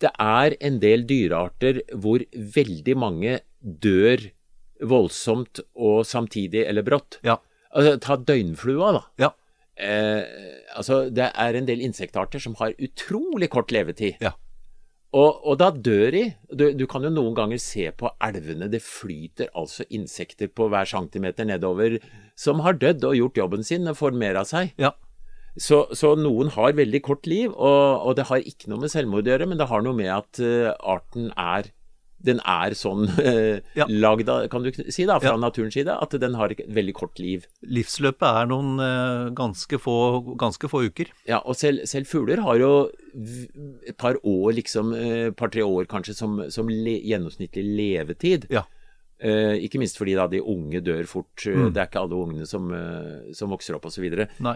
det 0.00 0.10
er 0.20 0.56
en 0.60 0.78
del 0.80 1.04
dyrearter 1.08 1.82
hvor 1.96 2.20
veldig 2.34 2.96
mange 3.00 3.38
dør 3.60 4.24
voldsomt 4.84 5.60
og 5.74 6.02
samtidig 6.06 6.66
eller 6.68 6.84
brått. 6.84 7.18
Ja. 7.24 7.38
Altså, 7.76 7.96
ta 8.00 8.16
døgnflua, 8.16 8.92
da. 8.96 9.02
Ja. 9.20 9.30
Eh, 9.76 10.22
altså, 10.76 11.10
det 11.12 11.30
er 11.32 11.56
en 11.58 11.66
del 11.68 11.80
insektarter 11.84 12.40
som 12.40 12.54
har 12.60 12.72
utrolig 12.80 13.48
kort 13.52 13.72
levetid. 13.72 14.16
Ja. 14.24 14.32
Og, 15.16 15.40
og 15.48 15.56
da 15.60 15.70
dør 15.72 16.10
de. 16.12 16.22
Du, 16.52 16.66
du 16.76 16.84
kan 16.90 17.06
jo 17.06 17.12
noen 17.12 17.36
ganger 17.36 17.60
se 17.62 17.88
på 17.96 18.10
elvene, 18.24 18.68
det 18.72 18.82
flyter 18.84 19.48
altså 19.56 19.86
insekter 19.94 20.50
på 20.52 20.68
hver 20.72 20.88
centimeter 20.90 21.48
nedover 21.48 21.98
som 22.36 22.60
har 22.66 22.76
dødd 22.76 23.06
og 23.08 23.16
gjort 23.16 23.40
jobben 23.40 23.64
sin 23.64 23.88
og 23.88 23.96
formera 23.96 24.44
seg. 24.44 24.74
Ja. 24.80 24.92
Så, 25.56 25.86
så 25.96 26.12
noen 26.20 26.50
har 26.52 26.76
veldig 26.76 27.00
kort 27.06 27.24
liv, 27.24 27.48
og, 27.48 28.04
og 28.04 28.18
det 28.18 28.26
har 28.28 28.44
ikke 28.44 28.68
noe 28.68 28.82
med 28.82 28.92
selvmord 28.92 29.24
å 29.24 29.32
gjøre, 29.32 29.48
men 29.48 29.60
det 29.60 29.70
har 29.70 29.84
noe 29.86 29.96
med 29.96 30.10
at 30.12 30.40
uh, 30.44 30.74
arten 30.84 31.30
er 31.32 31.70
den 32.22 32.40
er 32.44 32.72
sånn 32.74 33.06
eh, 33.20 33.60
Ja. 33.78 33.84
lagd 33.88 34.26
kan 34.50 34.62
du 34.64 34.70
si 34.90 35.04
da, 35.06 35.18
fra 35.20 35.34
Ja. 35.34 35.36
naturens 35.36 35.74
side, 35.74 35.88
at 35.92 36.10
den 36.20 36.34
har 36.34 36.50
et 36.50 36.62
veldig 36.68 36.94
kort 36.94 37.18
liv. 37.18 37.44
Livsløpet 37.62 38.22
er 38.26 38.46
noen 38.50 38.80
eh, 38.80 39.30
ganske, 39.36 39.78
få, 39.78 40.36
ganske 40.40 40.68
få 40.68 40.84
uker. 40.88 41.12
Ja, 41.28 41.38
og 41.44 41.54
selv, 41.56 41.84
selv 41.86 42.06
fugler 42.10 42.40
har 42.42 42.56
jo 42.58 42.70
et 43.86 43.96
par 43.98 44.16
år, 44.24 44.52
liksom, 44.56 44.94
eh, 44.96 45.30
par-tre 45.36 45.62
år 45.62 45.86
kanskje, 45.86 46.14
som, 46.16 46.40
som 46.50 46.68
le, 46.68 46.96
gjennomsnittlig 47.04 47.64
levetid. 47.76 48.48
Ja. 48.50 48.64
Eh, 49.18 49.54
ikke 49.64 49.78
minst 49.80 49.96
fordi 49.96 50.12
da 50.18 50.26
de 50.28 50.42
unge 50.44 50.82
dør 50.84 51.06
fort. 51.08 51.46
eh, 51.46 51.54
Mm. 51.56 51.70
Det 51.72 51.80
er 51.80 51.86
ikke 51.88 52.02
alle 52.02 52.18
ungene 52.20 52.46
som, 52.46 52.66
eh, 52.74 53.32
som 53.32 53.48
vokser 53.50 53.76
opp 53.78 53.86
osv. 53.88 54.04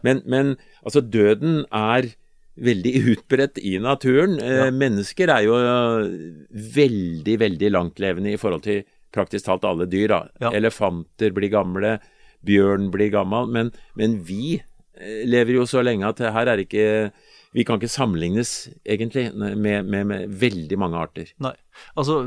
Men, 0.04 0.22
men 0.26 0.56
altså, 0.84 1.00
døden 1.00 1.62
er 1.72 2.10
veldig 2.58 2.92
utbredt 3.14 3.58
i 3.58 3.78
naturen. 3.78 4.38
Eh, 4.40 4.56
Ja. 4.66 4.70
Mennesker 4.70 5.28
er 5.28 5.44
jo 5.46 5.58
eh, 5.58 6.08
veldig, 6.50 7.36
veldig 7.38 7.70
langtlevende 7.70 8.32
i 8.32 8.40
forhold 8.40 8.64
til 8.66 8.82
praktisk 9.14 9.46
talt 9.46 9.64
alle 9.64 9.86
dyr. 9.90 10.10
Ja. 10.40 10.50
Elefanter 10.54 11.32
blir 11.34 11.50
gamle, 11.50 11.98
bjørn 12.46 12.90
blir 12.90 13.10
gammel, 13.10 13.48
men, 13.50 13.72
men 13.94 14.20
vi 14.24 14.60
eh, 14.60 15.24
lever 15.26 15.58
jo 15.60 15.66
så 15.66 15.82
lenge 15.82 16.06
at 16.08 16.18
her 16.18 16.46
er 16.48 16.58
ikke 16.64 17.12
Vi 17.52 17.64
kan 17.66 17.80
ikke 17.80 17.90
sammenlignes, 17.90 18.68
egentlig, 18.86 19.32
med, 19.34 19.82
med, 19.82 20.06
med 20.06 20.28
veldig 20.38 20.76
mange 20.78 20.94
arter. 20.96 21.32
Nei. 21.42 21.50
Altså, 21.98 22.20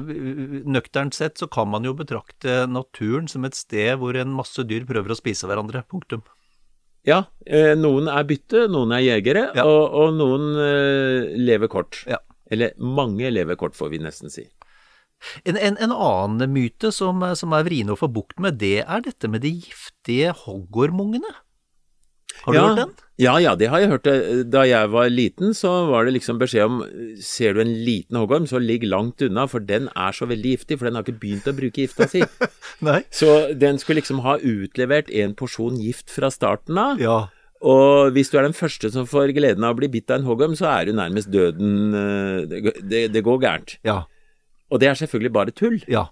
nøkternt 0.68 1.16
sett 1.16 1.40
så 1.40 1.48
kan 1.48 1.70
man 1.72 1.86
jo 1.88 1.94
betrakte 1.96 2.66
naturen 2.68 3.30
som 3.32 3.46
et 3.48 3.56
sted 3.56 3.96
hvor 4.02 4.18
en 4.20 4.34
masse 4.36 4.60
dyr 4.68 4.84
prøver 4.84 5.14
å 5.14 5.16
spise 5.16 5.48
hverandre. 5.48 5.86
Punktum. 5.88 6.26
Ja, 7.08 7.24
eh, 7.46 7.74
noen 7.76 8.08
er 8.08 8.24
bytte, 8.28 8.68
noen 8.72 8.94
er 8.96 9.04
jegere, 9.04 9.50
Ja. 9.58 9.66
og, 9.68 9.96
og 10.00 10.14
noen 10.16 10.54
eh, 10.64 11.34
lever 11.36 11.68
kort. 11.72 12.04
Ja. 12.08 12.22
Eller 12.52 12.72
mange 12.80 13.32
lever 13.32 13.58
kort, 13.60 13.76
får 13.76 13.90
vi 13.92 14.00
nesten 14.04 14.32
si. 14.32 14.46
En, 15.48 15.56
en, 15.56 15.78
en 15.80 15.92
annen 15.96 16.52
myte 16.52 16.92
som, 16.92 17.22
som 17.40 17.54
er 17.56 17.64
vrien 17.68 17.92
å 17.92 17.96
få 18.00 18.10
bukt 18.12 18.40
med, 18.44 18.58
det 18.60 18.84
er 18.84 19.04
dette 19.06 19.30
med 19.32 19.44
de 19.46 19.52
giftige 19.56 20.34
hoggormungene. 20.44 21.32
Har 22.44 22.54
du 22.54 22.58
ja, 22.58 22.64
hørt 22.68 22.80
den? 22.82 22.94
Ja, 23.22 23.34
ja, 23.40 23.54
det 23.56 23.70
har 23.72 23.80
jeg 23.80 23.92
hørt. 23.92 24.08
Da 24.52 24.64
jeg 24.68 24.90
var 24.92 25.12
liten, 25.12 25.54
så 25.56 25.72
var 25.88 26.08
det 26.08 26.16
liksom 26.16 26.40
beskjed 26.42 26.66
om 26.66 26.82
Ser 27.24 27.56
du 27.56 27.62
en 27.64 27.72
liten 27.86 28.18
hoggorm, 28.20 28.48
så 28.50 28.60
ligg 28.60 28.84
langt 28.90 29.22
unna, 29.24 29.46
for 29.48 29.64
den 29.64 29.88
er 29.94 30.16
så 30.16 30.28
veldig 30.30 30.56
giftig, 30.58 30.80
for 30.80 30.90
den 30.90 30.98
har 30.98 31.06
ikke 31.06 31.22
begynt 31.22 31.48
å 31.48 31.56
bruke 31.56 31.86
gifta 31.86 32.10
si. 32.12 32.24
Nei. 32.88 33.04
Så 33.14 33.54
den 33.60 33.80
skulle 33.80 34.02
liksom 34.02 34.24
ha 34.26 34.40
utlevert 34.42 35.12
en 35.14 35.38
porsjon 35.40 35.80
gift 35.80 36.12
fra 36.12 36.32
starten 36.34 36.80
av. 36.82 37.04
Ja. 37.04 37.20
Og 37.64 38.12
hvis 38.18 38.34
du 38.34 38.36
er 38.40 38.48
den 38.48 38.58
første 38.58 38.92
som 38.92 39.08
får 39.08 39.32
gleden 39.38 39.64
av 39.64 39.76
å 39.76 39.80
bli 39.80 39.88
bitt 39.94 40.12
av 40.12 40.20
en 40.20 40.28
hoggorm, 40.28 40.58
så 40.60 40.68
er 40.74 40.90
du 40.90 40.98
nærmest 40.98 41.32
døden 41.32 41.96
eh, 41.96 42.42
Det, 42.50 42.74
det, 42.82 43.06
det 43.14 43.24
går 43.24 43.40
gærent. 43.46 43.78
Ja. 43.88 44.02
Og 44.74 44.82
det 44.82 44.90
er 44.90 45.00
selvfølgelig 45.00 45.32
bare 45.38 45.56
tull. 45.56 45.80
Ja. 45.88 46.10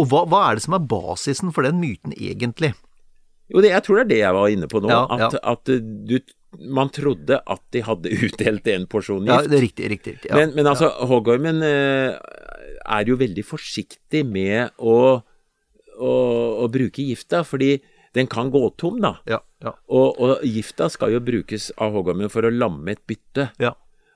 Og 0.00 0.08
hva, 0.10 0.24
hva 0.26 0.40
er 0.48 0.58
det 0.58 0.64
som 0.64 0.74
er 0.74 0.88
basisen 0.90 1.54
for 1.54 1.66
den 1.66 1.78
myten 1.78 2.16
egentlig? 2.16 2.72
Jo, 3.54 3.62
det, 3.62 3.70
jeg 3.70 3.84
tror 3.86 4.00
det 4.00 4.04
er 4.04 4.10
det 4.10 4.18
jeg 4.24 4.34
var 4.34 4.48
inne 4.50 4.66
på 4.70 4.80
nå. 4.82 4.88
Ja, 4.90 5.04
at, 5.14 5.36
ja. 5.38 5.42
at 5.54 5.70
du, 6.10 6.16
man 6.74 6.90
trodde 6.94 7.38
at 7.38 7.62
de 7.74 7.82
hadde 7.86 8.10
utdelt 8.26 8.66
en 8.74 8.86
porsjon 8.90 9.26
Ja, 9.30 9.38
gift. 9.40 9.52
det 9.52 9.58
er 9.60 9.64
riktig, 9.68 9.90
riktig. 9.94 10.14
riktig. 10.18 10.30
Ja. 10.32 10.40
men, 10.42 10.54
men 10.58 10.66
altså, 10.70 10.90
hoggormen 11.06 11.62
eh, 11.66 12.18
er 12.84 13.08
jo 13.08 13.16
veldig 13.20 13.44
forsiktig 13.46 14.24
med 14.26 14.74
å, 14.82 14.96
å, 15.98 16.12
å 16.64 16.68
bruke 16.74 17.06
gifta, 17.06 17.44
fordi 17.46 17.76
den 18.14 18.28
kan 18.30 18.50
gå 18.54 18.60
tom, 18.78 19.00
da. 19.02 19.16
ja, 19.26 19.40
ja, 19.64 19.72
Og, 19.90 20.18
og 20.22 20.42
gifta 20.46 20.86
skal 20.92 21.14
jo 21.16 21.22
brukes 21.24 21.70
av 21.82 21.94
hoggormen 21.96 22.30
for 22.30 22.46
å 22.46 22.52
lamme 22.52 22.94
et 22.94 23.02
bytte. 23.10 23.48
ja. 23.62 23.72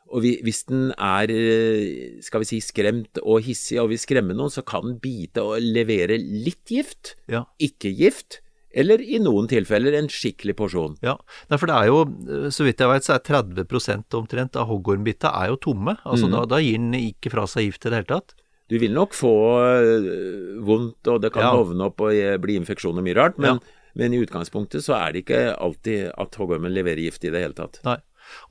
Og 0.09 0.23
vi, 0.25 0.31
hvis 0.41 0.63
den 0.71 0.87
er, 0.97 1.29
eh, 1.29 2.15
skal 2.25 2.41
vi 2.41 2.47
si, 2.49 2.59
skremt 2.65 3.19
og 3.21 3.43
hissig 3.45 3.77
og 3.83 3.91
vil 3.91 3.99
skremme 4.01 4.33
noen, 4.33 4.49
så 4.49 4.63
kan 4.65 4.87
den 4.87 4.95
bite 5.05 5.43
og 5.45 5.59
levere 5.61 6.17
litt 6.17 6.73
gift, 6.73 7.11
ja. 7.29 7.43
ikke 7.61 7.91
gift, 7.93 8.39
eller 8.75 9.01
i 9.01 9.19
noen 9.23 9.49
tilfeller 9.49 9.95
en 9.99 10.09
skikkelig 10.13 10.55
porsjon. 10.59 10.97
Ja, 11.03 11.15
for 11.57 11.67
det 11.71 11.77
er 11.77 11.87
jo, 11.89 12.03
eh, 12.29 12.49
så 12.53 12.67
vidt 12.67 12.79
jeg 12.85 12.91
vet, 12.93 13.07
så 13.07 13.15
er 13.17 13.25
30% 13.25 14.15
omtrent 14.19 14.57
av 14.61 14.69
hoggormbitta 14.69 15.33
er 15.43 15.49
jo 15.55 15.57
tomme. 15.57 15.97
Altså 16.05 16.29
da, 16.31 16.45
da 16.45 16.61
gir 16.61 16.77
den 16.79 16.93
ikke 16.99 17.33
fra 17.33 17.47
seg 17.49 17.71
gift 17.71 17.87
i 17.87 17.91
det 17.91 18.03
hele 18.03 18.13
tatt. 18.13 18.35
Du 18.69 18.77
vil 18.79 18.93
nok 18.93 19.15
få 19.17 19.33
øh, 19.65 20.59
vondt, 20.67 21.09
og 21.09 21.23
det 21.25 21.33
kan 21.33 21.43
Ja. 21.47 21.53
hovne 21.57 21.87
opp 21.89 22.01
og 22.05 22.13
eh, 22.13 22.37
bli 22.37 22.59
infeksjon 22.61 22.99
og 23.01 23.05
mye 23.07 23.17
rart, 23.17 23.39
men, 23.41 23.57
Ja. 23.57 23.93
men 23.97 24.13
i 24.13 24.21
utgangspunktet 24.21 24.85
så 24.85 24.95
er 24.99 25.13
det 25.13 25.25
ikke 25.25 25.57
alltid 25.57 26.13
at 26.19 26.35
hoggormen 26.37 26.75
leverer 26.75 27.01
gift 27.01 27.25
i 27.25 27.31
det 27.33 27.41
hele 27.43 27.57
tatt. 27.57 27.81
Nei. 27.85 27.97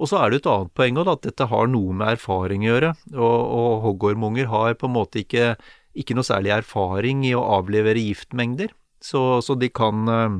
Og 0.01 0.09
så 0.09 0.17
er 0.25 0.31
det 0.33 0.39
et 0.41 0.49
annet 0.49 0.73
poeng 0.73 0.97
også, 0.97 1.13
at 1.13 1.21
dette 1.21 1.45
har 1.51 1.67
noe 1.69 1.93
med 1.93 2.15
erfaring 2.17 2.63
å 2.65 2.71
gjøre. 2.73 2.95
Og, 3.13 3.39
og 3.59 3.81
hoggormunger 3.85 4.47
har 4.49 4.73
på 4.73 4.87
en 4.89 4.95
måte 4.95 5.21
ikke, 5.21 5.51
ikke 5.93 6.15
noe 6.17 6.25
særlig 6.25 6.49
erfaring 6.57 7.21
i 7.29 7.35
å 7.37 7.43
avlevere 7.59 8.01
giftmengder. 8.01 8.73
Så, 9.07 9.21
så 9.45 9.55
de 9.59 9.69
kan 9.71 10.07
eh, 10.11 10.37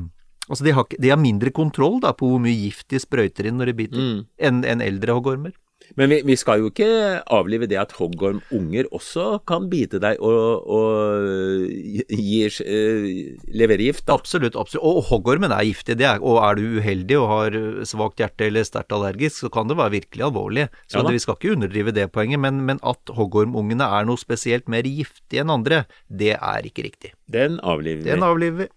Altså 0.48 0.64
de 0.64 0.72
har, 0.72 0.86
de 0.96 1.10
har 1.12 1.18
mindre 1.20 1.50
kontroll 1.52 1.98
da, 2.00 2.14
på 2.16 2.28
hvor 2.30 2.40
mye 2.40 2.56
gift 2.56 2.86
de 2.88 2.96
sprøyter 3.02 3.50
inn 3.50 3.58
når 3.60 3.68
de 3.68 3.74
biter, 3.82 4.00
Mm. 4.00 4.20
enn 4.48 4.62
en 4.64 4.80
eldre 4.84 5.12
hoggormer. 5.18 5.52
Men 5.98 6.12
vi, 6.12 6.20
vi 6.26 6.36
skal 6.38 6.62
jo 6.62 6.70
ikke 6.70 6.88
avlive 7.34 7.66
det 7.70 7.78
at 7.80 7.94
hoggormunger 7.98 8.86
også 8.94 9.40
kan 9.48 9.66
bite 9.70 9.98
deg 10.02 10.20
og, 10.22 10.68
og 10.70 11.66
gi, 12.14 12.44
øh, 12.46 13.08
levere 13.50 13.88
gift. 13.88 14.06
Da. 14.06 14.14
Absolutt. 14.14 14.54
absolutt. 14.54 14.84
Og 14.86 15.02
hoggormen 15.10 15.50
er 15.54 15.66
giftig. 15.66 15.98
Det 15.98 16.06
er, 16.06 16.22
og 16.22 16.38
er 16.44 16.58
du 16.60 16.78
uheldig 16.78 17.18
og 17.18 17.28
har 17.32 17.58
svakt 17.88 18.22
hjerte 18.22 18.46
eller 18.46 18.66
sterkt 18.66 18.94
allergisk, 18.94 19.42
så 19.42 19.52
kan 19.52 19.70
det 19.70 19.78
være 19.80 19.96
virkelig 19.98 20.28
alvorlig. 20.30 20.68
Så 20.86 21.02
Ja 21.02 21.08
det, 21.08 21.16
vi 21.16 21.24
skal 21.24 21.38
ikke 21.38 21.56
underdrive 21.56 21.94
det 21.96 22.06
poenget. 22.12 22.40
Men, 22.40 22.62
men 22.68 22.80
at 22.86 23.14
hoggormungene 23.18 23.86
er 23.98 24.06
noe 24.08 24.20
spesielt 24.20 24.68
mer 24.70 24.86
giftige 24.86 25.42
enn 25.42 25.52
andre, 25.52 25.84
det 26.06 26.36
er 26.36 26.68
ikke 26.68 26.86
riktig. 26.86 27.14
Den 27.26 27.58
avliver 27.64 28.04
vi. 28.04 28.10
Den 28.10 28.26
avliver 28.26 28.64
vi. 28.64 28.70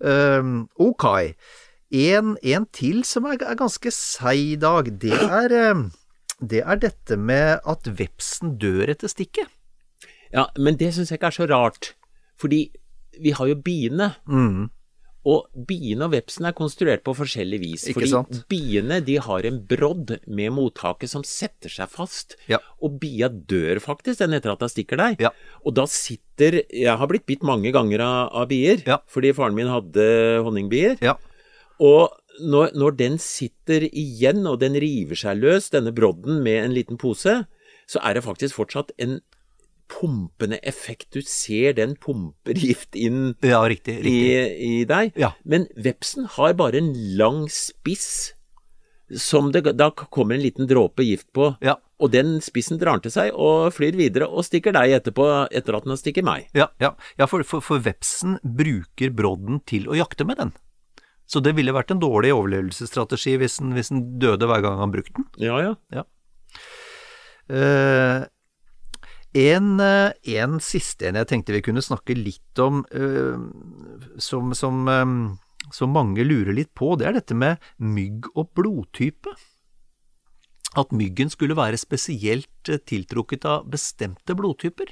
Um, 0.00 0.68
ok. 0.76 1.06
En, 1.96 2.34
en 2.42 2.66
til 2.74 3.04
som 3.06 3.28
er, 3.30 3.38
er 3.46 3.58
ganske 3.58 3.92
seig 3.94 4.56
i 4.56 4.58
dag, 4.60 4.90
det 5.00 5.14
er, 5.14 5.54
ehm, 5.54 5.86
det 6.40 6.62
er 6.64 6.76
dette 6.80 7.16
med 7.16 7.60
at 7.64 7.88
vepsen 7.98 8.56
dør 8.60 8.90
etter 8.92 9.08
stikket. 9.08 9.48
Ja, 10.34 10.48
men 10.58 10.76
det 10.76 10.92
syns 10.94 11.12
jeg 11.12 11.20
ikke 11.20 11.30
er 11.32 11.36
så 11.38 11.46
rart. 11.48 11.94
Fordi 12.40 12.66
vi 13.22 13.32
har 13.32 13.48
jo 13.48 13.56
biene. 13.64 14.10
Mm. 14.28 14.66
Og 15.26 15.48
biene 15.66 16.06
og 16.06 16.12
vepsen 16.12 16.46
er 16.46 16.54
konstruert 16.54 17.02
på 17.06 17.14
forskjellig 17.18 17.58
vis. 17.58 17.86
Ikke 17.90 18.04
fordi 18.04 18.10
sant? 18.12 18.36
biene 18.50 19.00
de 19.02 19.16
har 19.24 19.46
en 19.48 19.56
brodd 19.66 20.12
med 20.28 20.52
mottaket 20.54 21.10
som 21.10 21.24
setter 21.26 21.72
seg 21.72 21.90
fast. 21.90 22.36
Ja. 22.50 22.60
Og 22.84 23.00
bia 23.02 23.26
dør 23.32 23.80
faktisk 23.82 24.20
den 24.22 24.36
etter 24.36 24.52
at 24.52 24.62
den 24.62 24.70
stikker 24.70 25.00
deg. 25.00 25.24
Ja. 25.24 25.32
Og 25.64 25.74
da 25.78 25.86
sitter 25.90 26.60
Jeg 26.70 26.94
har 27.00 27.08
blitt 27.10 27.26
bitt 27.26 27.42
mange 27.42 27.72
ganger 27.74 28.04
av, 28.04 28.28
av 28.42 28.46
bier, 28.52 28.84
Ja. 28.86 29.00
fordi 29.08 29.32
faren 29.34 29.56
min 29.56 29.72
hadde 29.72 30.06
honningbier. 30.46 30.94
Ja. 31.02 31.16
Og 31.80 32.12
når, 32.40 32.74
når 32.76 32.98
den 32.98 33.18
sitter 33.22 33.86
igjen, 33.88 34.44
og 34.48 34.60
den 34.62 34.76
river 34.82 35.18
seg 35.18 35.40
løs, 35.40 35.70
denne 35.72 35.94
brodden 35.96 36.42
med 36.44 36.64
en 36.64 36.76
liten 36.76 37.00
pose, 37.00 37.44
så 37.86 38.02
er 38.02 38.16
det 38.16 38.26
faktisk 38.26 38.58
fortsatt 38.58 38.92
en 39.02 39.20
pumpende 39.88 40.58
effekt. 40.66 41.08
Du 41.14 41.22
ser 41.22 41.76
den 41.78 41.94
pumper 42.02 42.58
gift 42.58 42.96
inn 42.98 43.36
ja, 43.44 43.62
riktig. 43.68 44.00
i, 44.00 44.02
riktig. 44.02 44.70
i 44.70 44.84
deg. 44.88 45.18
Ja. 45.18 45.34
Men 45.44 45.68
vepsen 45.78 46.26
har 46.36 46.56
bare 46.58 46.82
en 46.82 46.92
lang 47.18 47.46
spiss 47.52 48.32
som 49.14 49.52
det 49.54 49.62
da 49.78 49.92
kommer 49.94 50.34
en 50.34 50.42
liten 50.42 50.66
dråpe 50.66 51.06
gift 51.06 51.28
på. 51.36 51.52
Ja. 51.62 51.76
Og 52.02 52.10
den 52.12 52.40
spissen 52.44 52.80
drar 52.80 52.98
til 53.00 53.14
seg 53.14 53.32
og 53.32 53.70
flyr 53.72 53.96
videre 53.96 54.26
og 54.28 54.44
stikker 54.44 54.74
deg 54.76 54.98
etterpå 54.98 55.28
etter 55.48 55.78
at 55.78 55.86
den 55.86 55.94
har 55.94 56.00
stikket 56.00 56.26
meg. 56.26 56.50
Ja, 56.56 56.68
ja. 56.82 56.92
ja 57.16 57.28
for, 57.30 57.46
for, 57.46 57.64
for 57.64 57.80
vepsen 57.80 58.36
bruker 58.42 59.14
brodden 59.16 59.62
til 59.68 59.88
å 59.88 59.96
jakte 59.96 60.26
med 60.28 60.42
den. 60.42 60.52
Så 61.26 61.42
det 61.42 61.56
ville 61.58 61.74
vært 61.74 61.90
en 61.90 62.02
dårlig 62.02 62.30
overlevelsesstrategi 62.36 63.34
hvis 63.40 63.58
den, 63.58 63.74
hvis 63.74 63.90
en 63.90 64.04
døde 64.22 64.46
hver 64.46 64.62
gang 64.64 64.78
han 64.78 64.94
brukte 64.94 65.18
den. 65.18 65.26
Ja, 65.42 65.74
ja. 65.90 66.04
Eh, 67.46 68.26
en, 69.36 69.80
eh, 69.80 70.12
en 70.38 70.60
siste 70.64 71.10
en 71.10 71.18
jeg 71.20 71.28
tenkte 71.30 71.54
vi 71.54 71.64
kunne 71.66 71.84
snakke 71.84 72.16
litt 72.16 72.62
om, 72.62 72.84
uh, 72.94 73.36
som, 74.22 74.54
som, 74.56 74.86
um, 74.88 75.18
som 75.74 75.92
mange 75.92 76.24
lurer 76.24 76.54
litt 76.56 76.72
på, 76.78 76.94
det 76.96 77.10
er 77.10 77.18
dette 77.18 77.36
med 77.36 77.60
mygg 77.76 78.30
og 78.32 78.54
blodtype. 78.56 79.34
At 80.76 80.92
myggen 80.92 81.28
skulle 81.32 81.56
være 81.56 81.80
spesielt 81.80 82.70
tiltrukket 82.88 83.44
av 83.48 83.68
bestemte 83.72 84.36
blodtyper. 84.36 84.88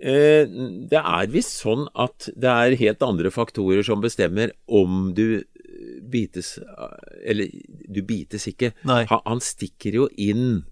Eh, 0.00 0.48
det 0.88 1.00
er 1.00 1.32
visst 1.32 1.58
sånn 1.60 1.84
at 1.92 2.30
det 2.32 2.48
er 2.48 2.78
helt 2.80 3.02
andre 3.04 3.32
faktorer 3.34 3.84
som 3.84 4.00
bestemmer 4.00 4.54
om 4.64 5.10
du 5.12 5.42
bites 6.10 6.54
Eller 7.24 7.52
du 7.68 8.00
bites 8.04 8.48
ikke. 8.48 8.72
Nei. 8.88 9.04
Han, 9.10 9.42
stikker 9.44 10.00
jo 10.00 10.08
inn 10.16 10.64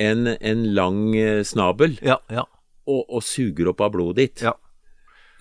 en, 0.00 0.26
en 0.34 0.66
lang 0.74 1.12
eh, 1.18 1.44
snabel 1.44 1.98
Ja, 2.00 2.18
ja, 2.32 2.46
og, 2.88 3.04
og 3.06 3.22
suger 3.24 3.70
opp 3.72 3.84
av 3.84 3.92
blodet 3.96 4.22
ditt. 4.22 4.44
ja. 4.48 4.56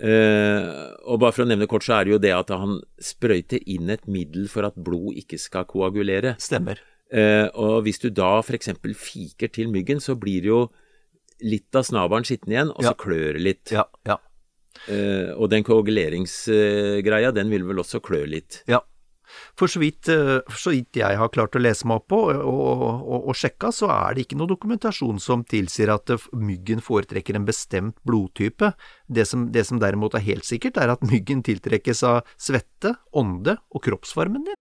Uh, 0.02 0.98
og 1.06 1.20
bare 1.22 1.36
for 1.36 1.44
å 1.44 1.46
nevne 1.46 1.68
kort, 1.70 1.86
så 1.86 2.00
er 2.00 2.08
det 2.08 2.14
jo 2.16 2.22
det 2.24 2.32
at 2.34 2.50
han 2.50 2.80
sprøyter 2.98 3.62
inn 3.70 3.92
et 3.94 4.08
middel 4.10 4.48
for 4.50 4.66
at 4.66 4.74
blod 4.74 5.14
ikke 5.20 5.38
skal 5.38 5.68
koagulere. 5.70 6.34
Stemmer. 6.42 6.82
Uh, 7.14 7.46
og 7.54 7.84
hvis 7.86 8.02
du 8.02 8.08
da 8.10 8.40
f.eks. 8.42 8.72
fiker 8.98 9.52
til 9.54 9.70
myggen, 9.70 10.02
så 10.02 10.16
blir 10.18 10.42
det 10.42 10.50
jo 10.50 10.62
litt 11.46 11.76
av 11.78 11.86
snabelen 11.88 12.28
skitten 12.28 12.54
igjen, 12.54 12.74
og 12.74 12.86
så 12.86 12.94
klør 12.98 13.38
det 13.38 13.46
litt. 13.46 13.74
Ja, 13.74 13.88
ja. 14.08 14.20
Uh, 14.88 15.36
og 15.36 15.52
den 15.52 15.66
koaguleringsgreia, 15.68 17.34
den 17.36 17.52
vil 17.52 17.68
vel 17.68 17.84
også 17.84 18.02
klø 18.04 18.24
litt. 18.30 18.64
Ja. 18.72 18.80
For 19.56 19.72
så 19.72 19.82
vidt, 19.82 20.10
uh, 20.12 20.40
for 20.48 20.60
så 20.60 20.74
vidt 20.74 20.98
jeg 21.00 21.20
har 21.20 21.32
klart 21.34 21.56
å 21.56 21.62
lese 21.62 21.88
meg 21.88 22.02
opp 22.02 22.08
på 22.12 22.22
og, 22.32 22.40
og, 22.40 22.86
og, 23.00 23.28
og 23.32 23.38
sjekka, 23.38 23.72
så 23.76 23.92
er 23.94 24.16
det 24.16 24.26
ikke 24.26 24.40
noe 24.40 24.52
dokumentasjon 24.52 25.22
som 25.24 25.46
tilsier 25.48 25.94
at 25.94 26.12
eh, 26.14 26.30
myggen 26.36 26.84
foretrekker 26.84 27.38
en 27.38 27.48
bestemt 27.48 28.00
blodtype. 28.08 28.74
Det 29.08 29.28
som, 29.30 29.50
det 29.54 29.68
som 29.70 29.82
derimot 29.82 30.18
er 30.18 30.26
helt 30.26 30.48
sikkert, 30.48 30.82
er 30.82 30.96
at 30.96 31.06
myggen 31.08 31.46
tiltrekkes 31.48 32.04
av 32.08 32.24
svette, 32.40 32.96
ånde 33.12 33.60
og 33.72 33.86
kroppsvarmen 33.88 34.50
din. 34.50 34.61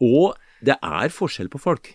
Og 0.00 0.34
det 0.64 0.76
er 0.82 1.08
forskjell 1.12 1.48
på 1.52 1.60
folk. 1.60 1.92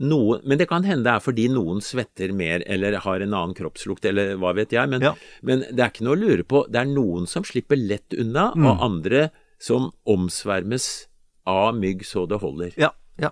Noen, 0.00 0.40
men 0.48 0.56
det 0.56 0.66
kan 0.70 0.84
hende 0.88 1.04
det 1.04 1.12
er 1.12 1.20
fordi 1.20 1.48
noen 1.52 1.82
svetter 1.84 2.32
mer 2.32 2.62
eller 2.66 2.96
har 3.04 3.20
en 3.20 3.34
annen 3.36 3.52
kroppslukt 3.54 4.06
eller 4.08 4.36
hva 4.40 4.54
vet 4.56 4.72
jeg. 4.72 4.88
Men, 4.88 5.02
Ja. 5.04 5.14
men 5.42 5.60
det 5.68 5.78
er 5.84 5.90
ikke 5.92 6.04
noe 6.06 6.16
å 6.16 6.20
lure 6.22 6.44
på. 6.48 6.64
Det 6.72 6.80
er 6.80 6.88
noen 6.88 7.26
som 7.28 7.44
slipper 7.44 7.76
lett 7.76 8.14
unna, 8.16 8.52
og 8.56 8.80
andre 8.80 9.30
som 9.60 9.90
omsvermes 10.08 11.06
av 11.46 11.74
mygg 11.76 12.06
så 12.08 12.26
det 12.26 12.40
holder. 12.40 12.72
Ja, 12.80 12.90
ja. 13.20 13.30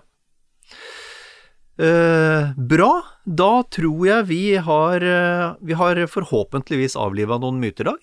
Eh, 1.81 2.53
bra. 2.57 2.91
Da 3.25 3.63
tror 3.63 4.05
jeg 4.05 4.25
vi 4.29 4.55
har, 4.55 5.01
eh, 5.01 5.55
vi 5.61 5.73
har 5.73 5.95
forhåpentligvis 6.05 6.95
avliva 6.95 7.39
noen 7.39 7.59
myter 7.59 7.81
i 7.81 7.89
dag. 7.89 7.99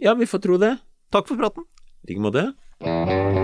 Ja, 0.00 0.14
vi 0.14 0.26
får 0.26 0.42
tro 0.42 0.58
det. 0.58 0.78
Takk 1.12 1.28
for 1.28 1.36
praten. 1.36 1.64
I 2.08 2.12
like 2.14 2.20
måte. 2.20 3.43